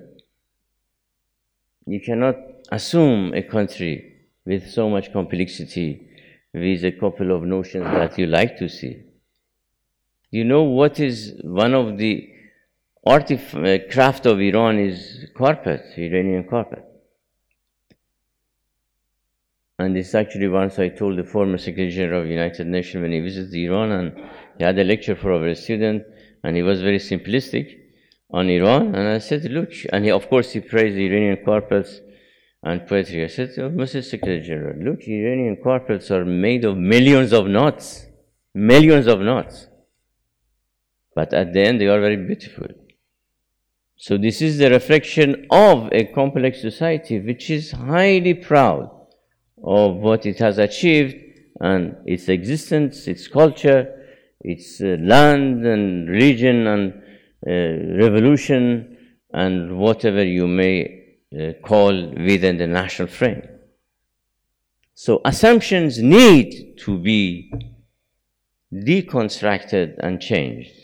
You 1.88 2.00
cannot 2.00 2.36
assume 2.72 3.34
a 3.34 3.42
country 3.42 4.28
with 4.46 4.70
so 4.70 4.88
much 4.88 5.12
complexity 5.12 6.08
with 6.54 6.86
a 6.86 6.92
couple 6.92 7.36
of 7.36 7.42
notions 7.42 7.86
that 7.86 8.20
you 8.20 8.28
like 8.28 8.58
to 8.60 8.70
see. 8.70 9.11
You 10.32 10.46
know 10.46 10.64
what 10.64 11.00
is 11.00 11.34
one 11.44 11.74
of 11.74 11.98
the 11.98 12.30
artif- 13.06 13.54
uh, 13.54 13.92
craft 13.92 14.26
of 14.26 14.40
Iran 14.40 14.80
is 14.80 15.26
carpet, 15.36 15.84
Iranian 15.98 16.48
carpet. 16.50 16.86
And 19.78 19.96
this 19.96 20.16
actually 20.16 20.48
once 20.48 20.80
I 20.80 20.90
told 20.90 21.18
the 21.18 21.24
former 21.24 21.58
Secretary 21.58 21.90
General 21.90 22.22
of 22.22 22.30
United 22.30 22.68
Nations 22.68 23.02
when 23.02 23.12
he 23.12 23.20
visited 23.20 23.54
Iran 23.54 23.92
and 23.92 24.30
he 24.58 24.64
had 24.64 24.80
a 24.80 24.84
lecture 24.84 25.16
for 25.16 25.34
our 25.34 25.54
student 25.56 26.04
and 26.44 26.56
he 26.56 26.62
was 26.62 26.82
very 26.82 27.00
simplistic 27.00 27.78
on 28.34 28.50
Iran, 28.50 28.96
and 28.96 29.08
I 29.10 29.18
said, 29.18 29.44
look, 29.52 29.72
and 29.92 30.06
he, 30.06 30.12
of 30.12 30.30
course, 30.30 30.54
he 30.54 30.62
praised 30.62 30.98
Iranian 30.98 31.44
carpets 31.44 32.00
and 32.64 32.88
poetry. 32.88 33.26
I 33.26 33.28
said, 33.28 33.52
oh, 33.58 33.70
Mr. 33.70 34.02
Secretary 34.04 34.42
General, 34.42 34.78
look, 34.82 35.02
Iranian 35.06 35.58
carpets 35.62 36.10
are 36.12 36.24
made 36.24 36.64
of 36.64 36.78
millions 36.78 37.34
of 37.34 37.48
knots, 37.48 38.06
millions 38.54 39.08
of 39.08 39.20
knots. 39.20 39.68
But 41.14 41.34
at 41.34 41.54
the 41.54 41.62
end, 41.62 41.82
they 41.82 41.88
are 41.88 42.00
very 42.00 42.18
beautiful. 42.18 42.68
So, 43.98 44.18
this 44.18 44.42
is 44.42 44.58
the 44.58 44.70
reflection 44.70 45.46
of 45.52 45.90
a 45.92 46.06
complex 46.06 46.62
society 46.62 47.20
which 47.20 47.50
is 47.50 47.72
highly 47.72 48.34
proud 48.34 48.90
of 49.64 49.96
what 49.98 50.26
it 50.26 50.40
has 50.40 50.58
achieved 50.58 51.16
and 51.60 51.98
its 52.06 52.28
existence, 52.28 53.08
its 53.08 53.28
culture, 53.28 54.02
its 54.40 54.82
uh, 54.82 54.98
land 55.00 55.66
and 55.66 56.10
religion 56.10 56.66
and 56.66 56.94
uh, 57.46 57.98
revolution 58.04 58.98
and 59.34 59.78
whatever 59.78 60.24
you 60.24 60.48
may 60.48 61.18
uh, 61.40 61.54
call 61.64 61.94
within 62.26 62.58
the 62.58 62.68
national 62.68 63.08
frame. 63.08 63.44
So 64.94 65.22
assumptions 65.24 66.00
need 66.00 66.78
to 66.80 66.98
be 66.98 67.52
deconstructed 68.74 69.98
and 70.00 70.20
changed. 70.22 70.81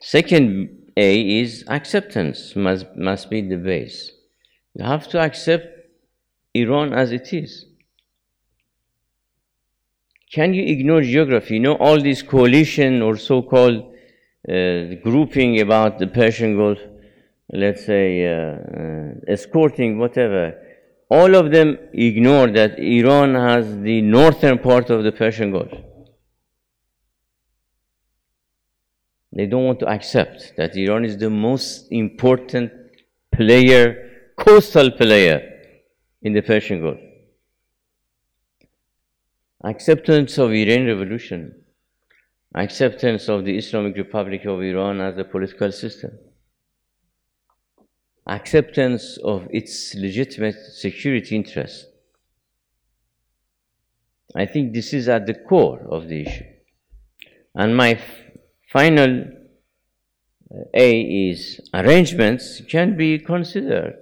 Second 0.00 0.92
A 0.96 1.40
is 1.40 1.64
acceptance 1.68 2.56
must, 2.56 2.86
must 2.96 3.28
be 3.28 3.42
the 3.42 3.56
base. 3.56 4.10
You 4.74 4.84
have 4.84 5.06
to 5.08 5.20
accept 5.20 5.66
Iran 6.54 6.94
as 6.94 7.12
it 7.12 7.32
is. 7.32 7.66
Can 10.32 10.54
you 10.54 10.64
ignore 10.64 11.02
geography? 11.02 11.54
You 11.54 11.60
know, 11.60 11.74
all 11.74 12.00
this 12.00 12.22
coalition 12.22 13.02
or 13.02 13.16
so 13.16 13.42
called 13.42 13.92
uh, 14.48 14.94
grouping 15.02 15.60
about 15.60 15.98
the 15.98 16.06
Persian 16.06 16.56
Gulf, 16.56 16.78
let's 17.52 17.84
say, 17.84 18.26
uh, 18.26 18.30
uh, 18.32 19.12
escorting, 19.28 19.98
whatever, 19.98 20.54
all 21.10 21.34
of 21.34 21.50
them 21.50 21.76
ignore 21.92 22.46
that 22.52 22.78
Iran 22.78 23.34
has 23.34 23.78
the 23.80 24.00
northern 24.00 24.58
part 24.58 24.88
of 24.88 25.02
the 25.02 25.12
Persian 25.12 25.50
Gulf. 25.50 25.72
They 29.32 29.46
don't 29.46 29.64
want 29.64 29.78
to 29.80 29.88
accept 29.88 30.54
that 30.56 30.76
Iran 30.76 31.04
is 31.04 31.16
the 31.16 31.30
most 31.30 31.86
important 31.90 32.72
player, 33.32 34.32
coastal 34.36 34.90
player 34.90 35.60
in 36.22 36.32
the 36.32 36.42
Persian 36.42 36.80
Gulf. 36.80 36.98
Acceptance 39.62 40.38
of 40.38 40.50
Iranian 40.50 40.86
revolution, 40.86 41.54
acceptance 42.54 43.28
of 43.28 43.44
the 43.44 43.56
Islamic 43.56 43.96
Republic 43.96 44.44
of 44.46 44.62
Iran 44.62 45.00
as 45.00 45.16
a 45.18 45.24
political 45.24 45.70
system, 45.70 46.18
acceptance 48.26 49.18
of 49.18 49.46
its 49.50 49.94
legitimate 49.94 50.56
security 50.56 51.36
interests. 51.36 51.86
I 54.34 54.46
think 54.46 54.72
this 54.72 54.92
is 54.92 55.08
at 55.08 55.26
the 55.26 55.34
core 55.34 55.86
of 55.88 56.08
the 56.08 56.22
issue. 56.22 56.44
And 57.54 57.76
my 57.76 58.00
final 58.70 59.24
A 60.74 61.00
is 61.30 61.60
arrangements 61.74 62.62
can 62.68 62.96
be 62.96 63.18
considered 63.18 63.96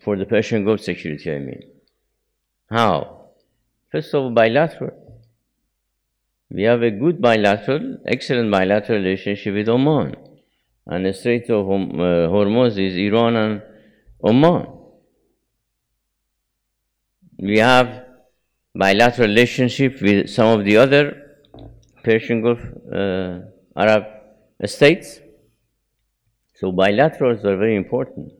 for 0.00 0.16
the 0.16 0.26
Persian 0.26 0.64
Gulf 0.64 0.80
security, 0.80 1.32
I 1.32 1.38
mean. 1.38 1.62
How? 2.70 3.28
First 3.90 4.14
of 4.14 4.22
all, 4.22 4.30
bilateral. 4.30 4.92
We 6.50 6.64
have 6.64 6.82
a 6.82 6.90
good 6.90 7.20
bilateral, 7.20 7.98
excellent 8.06 8.50
bilateral 8.50 8.98
relationship 8.98 9.54
with 9.54 9.68
Oman. 9.68 10.16
And 10.86 11.06
the 11.06 11.12
Strait 11.12 11.48
of 11.50 11.66
uh, 11.68 12.28
Hormuz 12.34 12.78
is 12.78 12.96
Iran 12.96 13.36
and 13.36 13.62
Oman. 14.22 14.66
We 17.38 17.58
have 17.58 18.04
bilateral 18.74 19.28
relationship 19.28 20.02
with 20.02 20.28
some 20.28 20.58
of 20.58 20.64
the 20.64 20.76
other 20.76 21.29
Persian 22.02 22.42
Gulf 22.42 22.60
uh, 22.92 23.40
Arab 23.76 24.04
states. 24.64 25.20
So 26.54 26.72
bilaterals 26.72 27.44
are 27.44 27.56
very 27.56 27.76
important. 27.76 28.32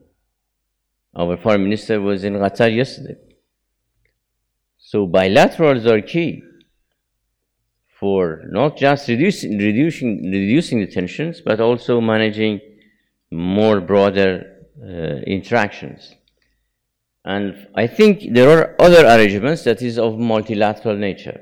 Our 1.15 1.37
foreign 1.37 1.63
minister 1.63 1.99
was 1.99 2.23
in 2.23 2.33
Qatar 2.35 2.73
yesterday. 2.75 3.15
So 4.77 5.07
bilaterals 5.07 5.85
are 5.85 6.01
key 6.01 6.43
for 7.99 8.43
not 8.49 8.77
just 8.77 9.07
reducing, 9.07 9.57
reducing, 9.57 10.31
reducing 10.31 10.79
the 10.79 10.87
tensions, 10.87 11.41
but 11.41 11.59
also 11.59 12.01
managing 12.01 12.59
more 13.31 13.79
broader 13.81 14.65
uh, 14.81 15.21
interactions. 15.27 16.15
And 17.23 17.67
I 17.75 17.87
think 17.87 18.33
there 18.33 18.49
are 18.49 18.75
other 18.79 19.05
arrangements 19.05 19.63
that 19.65 19.81
is 19.81 19.99
of 19.99 20.17
multilateral 20.17 20.97
nature. 20.97 21.39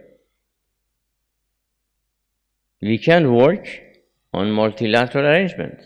We 2.81 2.97
can 2.97 3.33
work 3.33 3.67
on 4.33 4.51
multilateral 4.51 5.25
arrangements. 5.25 5.83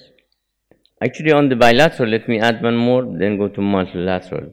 Actually, 1.02 1.32
on 1.32 1.50
the 1.50 1.56
bilateral, 1.56 2.10
let 2.10 2.30
me 2.30 2.40
add 2.40 2.62
one 2.62 2.78
more, 2.78 3.04
then 3.04 3.38
go 3.38 3.48
to 3.48 3.62
multilateral. 3.62 4.52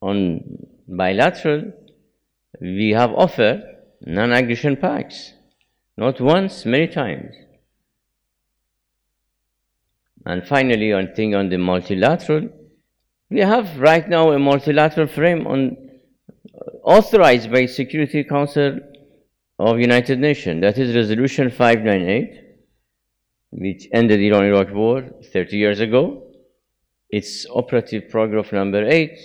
On 0.00 0.40
bilateral, 0.88 1.72
we 2.60 2.90
have 2.90 3.12
offered 3.12 3.62
non 4.00 4.32
aggression 4.32 4.76
pacts, 4.76 5.34
not 5.96 6.20
once, 6.20 6.64
many 6.64 6.88
times. 6.88 7.34
And 10.24 10.46
finally, 10.46 10.92
on 10.92 11.14
thing 11.14 11.34
on 11.34 11.48
the 11.48 11.58
multilateral, 11.58 12.48
we 13.30 13.40
have 13.40 13.78
right 13.78 14.08
now 14.08 14.32
a 14.32 14.38
multilateral 14.38 15.06
frame 15.06 15.46
on 15.46 15.76
uh, 16.54 16.70
authorized 16.82 17.52
by 17.52 17.66
Security 17.66 18.24
Council 18.24 18.78
of 19.58 19.78
United 19.78 20.18
Nations. 20.18 20.60
That 20.62 20.78
is 20.78 20.94
Resolution 20.94 21.50
598 21.50 22.48
which 23.50 23.88
ended 23.92 24.20
the 24.20 24.28
Iran-Iraq 24.28 24.74
war 24.74 25.08
30 25.32 25.56
years 25.56 25.80
ago. 25.80 26.22
Its 27.10 27.46
operative 27.50 28.10
paragraph 28.10 28.52
number 28.52 28.86
8 28.86 29.18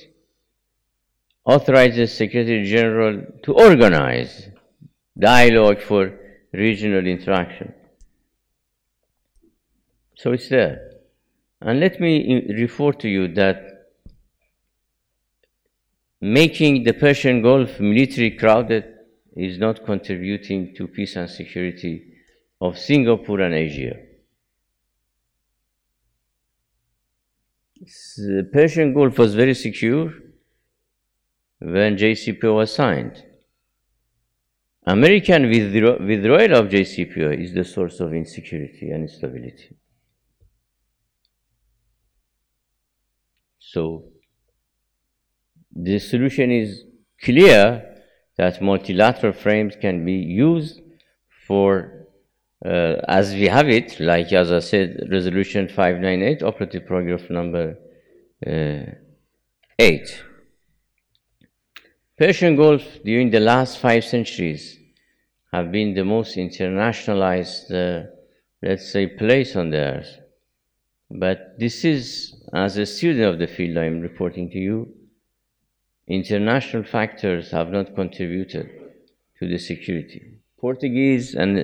authorizes 1.46 2.16
Secretary 2.16 2.64
General 2.64 3.22
to 3.44 3.54
organize 3.54 4.48
dialogue 5.18 5.82
for 5.82 6.18
regional 6.54 7.06
interaction. 7.06 7.74
So 10.16 10.32
it's 10.32 10.48
there. 10.48 10.92
And 11.60 11.80
let 11.82 12.00
me 12.00 12.46
refer 12.58 12.94
to 12.94 13.10
you 13.10 13.28
that 13.34 13.90
making 16.22 16.84
the 16.84 16.94
Persian 16.94 17.42
Gulf 17.42 17.82
military 17.82 18.32
crowded 18.32 18.93
is 19.36 19.58
not 19.58 19.86
contributing 19.86 20.74
to 20.76 20.88
peace 20.88 21.16
and 21.16 21.30
security 21.30 22.14
of 22.62 22.78
Singapore 22.78 23.42
and 23.42 23.56
Asia. 23.56 23.96
the 28.18 28.50
Persian 28.52 28.94
Gulf 28.94 29.18
was 29.18 29.36
very 29.36 29.54
secure 29.54 30.14
when 31.60 31.98
JCPOA 31.98 32.56
was 32.56 32.74
signed. 32.74 33.24
American 34.86 35.50
withdrawal 35.50 36.56
of 36.56 36.68
JCPOA 36.68 37.42
is 37.42 37.54
the 37.54 37.64
source 37.64 38.00
of 38.00 38.14
insecurity 38.14 38.92
and 38.92 39.04
instability. 39.04 39.76
So, 43.60 44.06
the 45.72 46.00
solution 46.00 46.52
is 46.52 46.84
clear 47.22 47.93
that 48.38 48.62
multilateral 48.62 49.34
frames 49.34 49.76
can 49.80 50.06
be 50.06 50.14
used 50.14 50.82
for 51.48 52.04
uh, 52.66 52.96
as 53.10 53.34
we 53.34 53.48
have 53.48 53.68
it, 53.68 54.00
like 54.00 54.32
as 54.32 54.52
I 54.52 54.60
said, 54.60 55.08
Resolution 55.12 55.68
598, 55.68 56.44
operative 56.44 56.88
paragraph 56.88 57.30
number 57.30 57.78
uh, 58.48 58.92
8. 59.78 60.24
Persian 62.18 62.56
Gulf 62.56 62.84
during 63.04 63.32
the 63.32 63.42
last 63.42 63.80
five 63.80 64.06
centuries 64.06 64.80
have 65.52 65.72
been 65.72 65.94
the 65.94 66.06
most 66.06 66.38
internationalized, 66.38 67.72
uh, 67.72 68.08
let's 68.62 68.90
say, 68.92 69.08
place 69.08 69.56
on 69.58 69.70
the 69.70 69.78
earth. 69.78 70.20
But 71.12 71.60
this 71.60 71.84
is, 71.84 72.34
as 72.54 72.78
a 72.78 72.86
student 72.86 73.26
of 73.26 73.40
the 73.40 73.48
field, 73.48 73.78
I'm 73.78 74.00
reporting 74.00 74.50
to 74.52 74.58
you, 74.58 74.94
international 76.08 76.84
factors 76.84 77.52
have 77.52 77.70
not 77.70 77.96
contributed 77.96 78.70
to 79.40 79.48
the 79.48 79.58
security. 79.58 80.40
Portuguese 80.60 81.36
and 81.36 81.60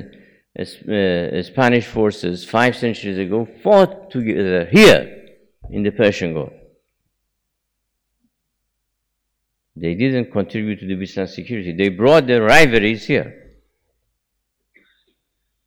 uh, 0.57 1.43
Spanish 1.43 1.85
forces 1.85 2.45
five 2.45 2.75
centuries 2.75 3.17
ago 3.17 3.47
fought 3.63 4.11
together 4.11 4.65
here 4.71 5.27
in 5.69 5.83
the 5.83 5.91
Persian 5.91 6.33
Gulf. 6.33 6.53
They 9.75 9.95
didn't 9.95 10.31
contribute 10.31 10.79
to 10.81 10.87
the 10.87 11.21
and 11.21 11.29
security. 11.29 11.71
They 11.71 11.89
brought 11.89 12.27
their 12.27 12.41
rivalries 12.41 13.05
here. 13.05 13.33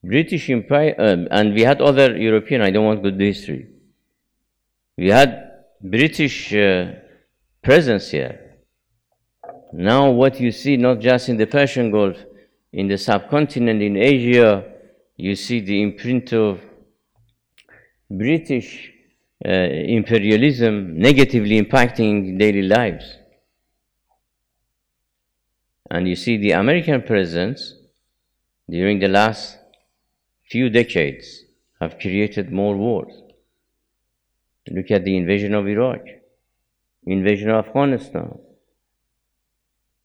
British 0.04 0.50
Empire, 0.50 0.94
um, 0.98 1.28
and 1.30 1.54
we 1.54 1.62
had 1.62 1.80
other 1.80 2.16
European, 2.16 2.60
I 2.60 2.70
don't 2.70 2.84
want 2.84 3.02
to 3.02 3.10
go 3.10 3.16
to 3.16 3.24
history. 3.24 3.68
We 4.98 5.08
had 5.08 5.50
British 5.80 6.52
uh, 6.52 6.92
presence 7.62 8.10
here. 8.10 8.41
Now, 9.72 10.10
what 10.10 10.38
you 10.38 10.52
see, 10.52 10.76
not 10.76 11.00
just 11.00 11.28
in 11.28 11.38
the 11.38 11.46
Persian 11.46 11.90
Gulf, 11.90 12.16
in 12.72 12.88
the 12.88 12.98
subcontinent, 12.98 13.80
in 13.80 13.96
Asia, 13.96 14.64
you 15.16 15.34
see 15.34 15.60
the 15.60 15.82
imprint 15.82 16.32
of 16.32 16.60
British 18.10 18.92
uh, 19.44 19.50
imperialism 19.50 20.98
negatively 20.98 21.60
impacting 21.60 22.38
daily 22.38 22.62
lives. 22.62 23.16
And 25.90 26.06
you 26.06 26.16
see, 26.16 26.36
the 26.36 26.52
American 26.52 27.02
presence 27.02 27.74
during 28.68 28.98
the 28.98 29.08
last 29.08 29.58
few 30.50 30.70
decades 30.70 31.44
have 31.80 31.98
created 31.98 32.52
more 32.52 32.76
wars. 32.76 33.12
Look 34.68 34.90
at 34.90 35.04
the 35.04 35.16
invasion 35.16 35.54
of 35.54 35.66
Iraq, 35.66 36.02
invasion 37.06 37.50
of 37.50 37.66
Afghanistan. 37.66 38.38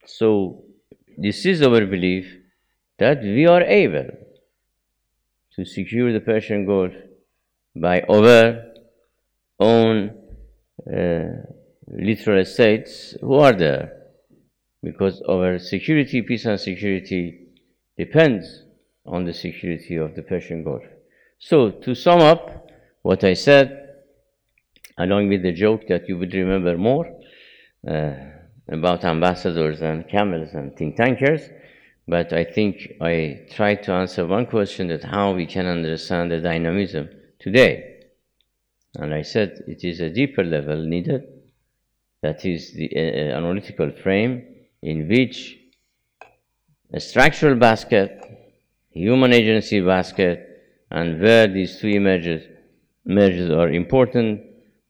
So, 0.07 0.63
this 1.17 1.45
is 1.45 1.61
our 1.61 1.85
belief 1.85 2.33
that 2.97 3.21
we 3.21 3.45
are 3.45 3.61
able 3.61 4.07
to 5.55 5.65
secure 5.65 6.13
the 6.13 6.21
Persian 6.21 6.65
Gulf 6.65 6.93
by 7.75 8.01
our 8.03 8.63
own 9.59 10.15
uh, 10.87 11.25
littoral 11.87 12.45
states 12.45 13.17
who 13.19 13.33
are 13.33 13.51
there. 13.51 13.91
Because 14.81 15.21
our 15.27 15.59
security, 15.59 16.21
peace 16.21 16.45
and 16.45 16.57
security 16.57 17.47
depends 17.97 18.63
on 19.05 19.25
the 19.25 19.33
security 19.33 19.97
of 19.97 20.15
the 20.15 20.21
Persian 20.21 20.63
Gulf. 20.63 20.83
So, 21.37 21.71
to 21.71 21.93
sum 21.93 22.21
up 22.21 22.69
what 23.01 23.25
I 23.25 23.33
said, 23.33 23.95
along 24.97 25.27
with 25.27 25.43
the 25.43 25.51
joke 25.51 25.85
that 25.89 26.07
you 26.07 26.17
would 26.17 26.33
remember 26.33 26.77
more 26.77 27.07
uh, 27.85 28.37
about 28.69 29.06
ambassadors 29.06 29.82
and 29.82 30.08
camels 30.08 30.53
and 30.53 30.75
think 30.75 30.95
tankers, 30.97 31.41
but 32.08 32.34
I 32.34 32.43
think 32.43 32.93
I 33.01 33.45
tried 33.51 33.84
to 33.84 33.93
answer 33.93 34.25
one 34.25 34.45
question 34.45 34.88
that 34.88 35.03
how 35.03 35.34
we 35.34 35.45
can 35.45 35.65
understand 35.65 36.32
the 36.32 36.39
dynamism 36.39 37.10
today. 37.39 38.06
And 38.95 39.13
I 39.13 39.21
said 39.21 39.63
it 39.67 39.84
is 39.84 39.99
a 39.99 40.10
deeper 40.10 40.43
level 40.43 40.84
needed, 40.84 41.23
that 42.21 42.45
is 42.45 42.73
the 42.73 42.89
uh, 42.95 43.38
analytical 43.38 43.91
frame 43.91 44.43
in 44.82 45.08
which 45.08 45.58
a 46.93 46.99
structural 46.99 47.56
basket, 47.56 48.23
human 48.89 49.34
agency 49.34 49.82
basket, 49.82 50.43
and 50.89 51.21
where 51.21 51.47
these 51.47 51.80
two 51.80 51.89
images, 51.89 52.47
images 53.06 53.51
are 53.51 53.69
important, 53.69 54.41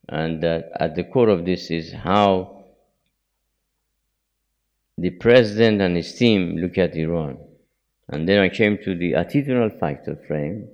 and 0.10 0.42
that 0.42 0.72
at 0.80 0.96
the 0.96 1.04
core 1.04 1.30
of 1.30 1.46
this 1.46 1.72
is 1.72 1.92
how 1.92 2.57
the 4.98 5.12
president 5.12 5.82
and 5.82 5.96
his 5.96 6.14
team 6.16 6.58
look 6.58 6.78
at 6.78 6.96
Iran. 6.96 7.38
And 8.10 8.28
then 8.28 8.40
I 8.40 8.50
came 8.50 8.78
to 8.84 8.96
the 8.96 9.14
attitudinal 9.14 9.80
factor 9.80 10.16
frame 10.28 10.70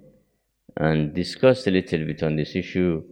and 0.78 1.14
discussed 1.14 1.68
a 1.68 1.72
little 1.72 2.06
bit 2.06 2.24
on 2.24 2.36
this 2.36 2.56
issue 2.56 3.04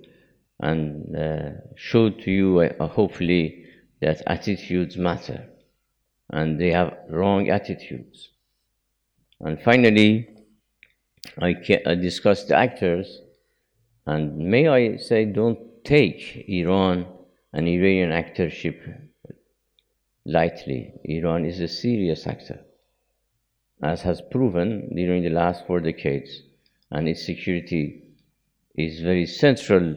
and 0.59 1.15
uh, 1.15 1.49
showed 1.75 2.19
to 2.21 2.31
you, 2.31 2.59
uh, 2.59 2.87
hopefully, 2.87 3.65
that 3.99 4.21
attitudes 4.27 4.97
matter 4.97 5.47
and 6.31 6.59
they 6.59 6.71
have 6.71 6.97
wrong 7.09 7.49
attitudes. 7.49 8.29
And 9.41 9.61
finally, 9.61 10.29
I, 11.39 11.55
I 11.85 11.95
discussed 11.95 12.47
the 12.47 12.55
actors, 12.55 13.19
and 14.05 14.37
may 14.37 14.67
I 14.67 14.97
say, 14.97 15.25
don't 15.25 15.83
take 15.83 16.45
Iran 16.47 17.05
and 17.53 17.67
Iranian 17.67 18.11
actorship 18.11 19.09
lightly. 20.31 20.93
Iran 21.03 21.45
is 21.45 21.59
a 21.59 21.67
serious 21.67 22.25
actor, 22.25 22.59
as 23.83 24.01
has 24.01 24.21
proven 24.31 24.95
during 24.95 25.23
the 25.23 25.29
last 25.29 25.67
four 25.67 25.79
decades, 25.79 26.41
and 26.89 27.07
its 27.07 27.25
security 27.25 28.03
is 28.75 29.01
very 29.01 29.25
central 29.25 29.95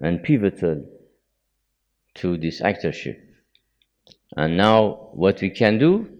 and 0.00 0.22
pivotal 0.22 0.84
to 2.16 2.36
this 2.36 2.60
actorship. 2.60 3.18
And 4.36 4.56
now, 4.56 5.10
what 5.12 5.40
we 5.40 5.50
can 5.50 5.78
do? 5.78 6.18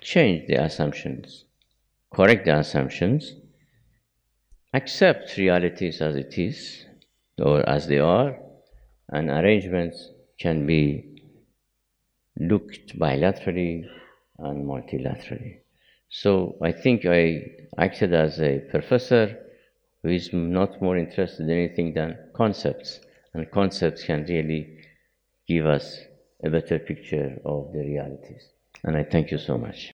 Change 0.00 0.46
the 0.48 0.62
assumptions, 0.62 1.46
correct 2.12 2.44
the 2.44 2.58
assumptions, 2.58 3.32
accept 4.74 5.38
realities 5.38 6.02
as 6.02 6.14
it 6.14 6.36
is 6.36 6.84
or 7.38 7.66
as 7.66 7.86
they 7.86 7.98
are, 7.98 8.36
and 9.08 9.30
arrangements 9.30 10.10
can 10.38 10.66
be 10.66 11.13
looked 12.38 12.98
bilaterally 12.98 13.86
and 14.38 14.66
multilaterally. 14.66 15.58
So 16.08 16.56
I 16.62 16.72
think 16.72 17.04
I 17.06 17.42
acted 17.78 18.14
as 18.14 18.40
a 18.40 18.60
professor 18.70 19.36
who 20.02 20.10
is 20.10 20.32
not 20.32 20.80
more 20.80 20.96
interested 20.96 21.42
in 21.42 21.50
anything 21.50 21.94
than 21.94 22.16
concepts, 22.34 23.00
and 23.32 23.50
concepts 23.50 24.04
can 24.04 24.24
really 24.26 24.78
give 25.48 25.66
us 25.66 25.98
a 26.44 26.50
better 26.50 26.78
picture 26.78 27.40
of 27.44 27.72
the 27.72 27.80
realities. 27.80 28.48
And 28.84 28.96
I 28.96 29.04
thank 29.04 29.30
you 29.30 29.38
so 29.38 29.58
much. 29.58 29.92